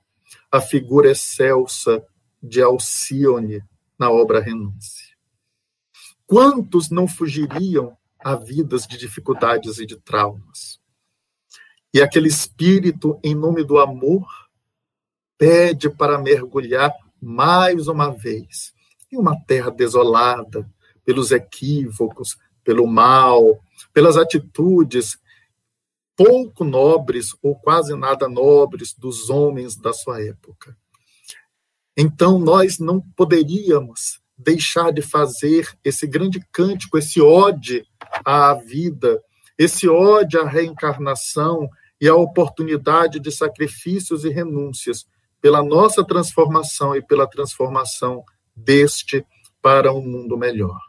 [0.51, 2.03] a figura excelsa
[2.41, 3.63] de Alcione
[3.97, 5.15] na obra Renúncia.
[6.27, 10.79] Quantos não fugiriam a vidas de dificuldades e de traumas?
[11.93, 14.27] E aquele espírito, em nome do amor,
[15.37, 18.73] pede para mergulhar mais uma vez
[19.11, 20.69] em uma terra desolada
[21.05, 23.61] pelos equívocos, pelo mal,
[23.93, 25.17] pelas atitudes
[26.15, 30.77] pouco nobres ou quase nada nobres dos homens da sua época.
[31.97, 37.85] Então, nós não poderíamos deixar de fazer esse grande cântico, esse ode
[38.25, 39.21] à vida,
[39.57, 45.05] esse ode à reencarnação e à oportunidade de sacrifícios e renúncias
[45.41, 48.23] pela nossa transformação e pela transformação
[48.55, 49.25] deste
[49.61, 50.79] para um mundo melhor.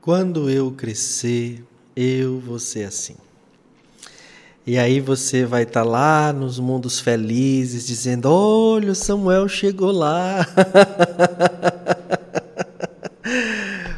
[0.00, 1.64] Quando eu crescer,
[1.96, 3.16] eu vou ser assim.
[4.66, 10.46] E aí você vai estar tá lá nos mundos felizes, dizendo: Olha, Samuel chegou lá.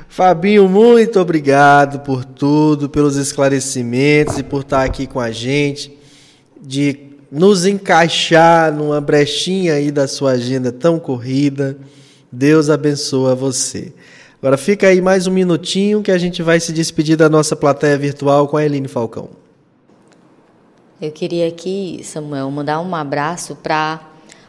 [0.09, 5.97] Fabinho, muito obrigado por tudo, pelos esclarecimentos e por estar aqui com a gente,
[6.61, 11.79] de nos encaixar numa brechinha aí da sua agenda tão corrida.
[12.31, 13.93] Deus abençoa você.
[14.41, 17.99] Agora fica aí mais um minutinho que a gente vai se despedir da nossa plateia
[17.99, 19.31] virtual com a Eline Falcão.
[21.03, 24.01] Eu queria aqui, Samuel, mandar um abraço para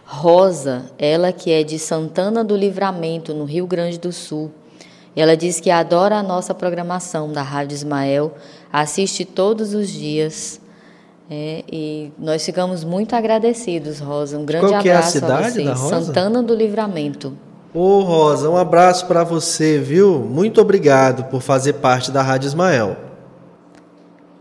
[0.06, 4.52] Rosa, ela que é de Santana do Livramento, no Rio Grande do Sul.
[5.16, 8.36] Ela diz que adora a nossa programação da Rádio Ismael,
[8.72, 10.62] assiste todos os dias.
[11.32, 14.38] É, e nós ficamos muito agradecidos, Rosa.
[14.38, 15.66] Um grande Qual abraço é a cidade a vocês.
[15.66, 16.06] Da Rosa?
[16.06, 17.36] Santana do Livramento.
[17.72, 20.18] Ô Rosa, um abraço para você, viu?
[20.18, 22.98] Muito obrigado por fazer parte da Rádio Ismael.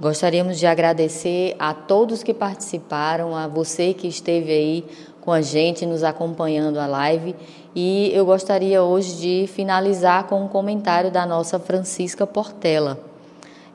[0.00, 4.84] Gostaríamos de agradecer a todos que participaram, a você que esteve aí
[5.20, 7.36] com a gente, nos acompanhando a live.
[7.74, 12.98] E eu gostaria hoje de finalizar com um comentário da nossa Francisca Portela.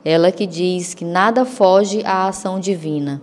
[0.04, 3.22] Ela que diz que nada foge à ação divina.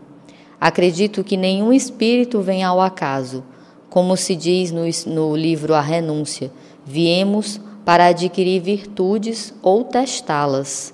[0.62, 3.44] Acredito que nenhum espírito vem ao acaso.
[3.92, 6.50] Como se diz no, no livro A Renúncia,
[6.86, 10.94] viemos para adquirir virtudes ou testá-las.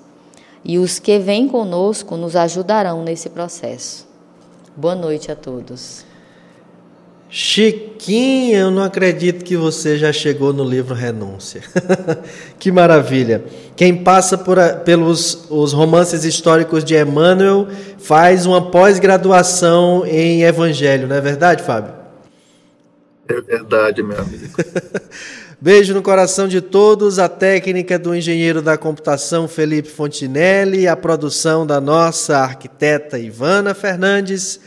[0.64, 4.04] E os que vêm conosco nos ajudarão nesse processo.
[4.76, 6.04] Boa noite a todos.
[7.30, 11.62] Chiquinha, eu não acredito que você já chegou no livro Renúncia.
[12.58, 13.44] que maravilha.
[13.76, 21.14] Quem passa por, pelos os romances históricos de Emmanuel faz uma pós-graduação em Evangelho, não
[21.14, 21.97] é verdade, Fábio?
[23.28, 24.48] É verdade, meu amigo.
[25.60, 27.18] Beijo no coração de todos.
[27.18, 34.60] A técnica do engenheiro da computação Felipe Fontinelli, a produção da nossa arquiteta Ivana Fernandes.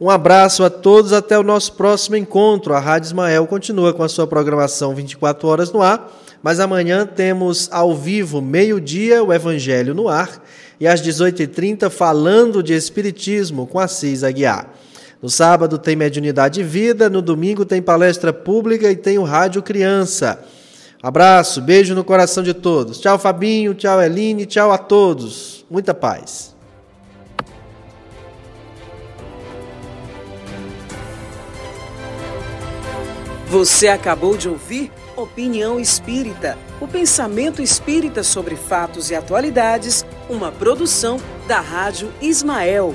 [0.00, 2.74] Um abraço a todos, até o nosso próximo encontro.
[2.74, 7.68] A Rádio Ismael continua com a sua programação 24 horas no ar, mas amanhã temos
[7.72, 10.42] ao vivo, meio-dia, o Evangelho no ar,
[10.80, 14.68] e às 18h30, falando de Espiritismo com Assis Aguiar.
[15.24, 19.62] No sábado tem Mediunidade e Vida, no domingo tem palestra pública e tem o Rádio
[19.62, 20.44] Criança.
[21.02, 23.00] Abraço, beijo no coração de todos.
[23.00, 25.64] Tchau, Fabinho, tchau, Eline, tchau a todos.
[25.70, 26.54] Muita paz.
[33.46, 41.18] Você acabou de ouvir Opinião Espírita, o pensamento espírita sobre fatos e atualidades, uma produção
[41.48, 42.94] da Rádio Ismael.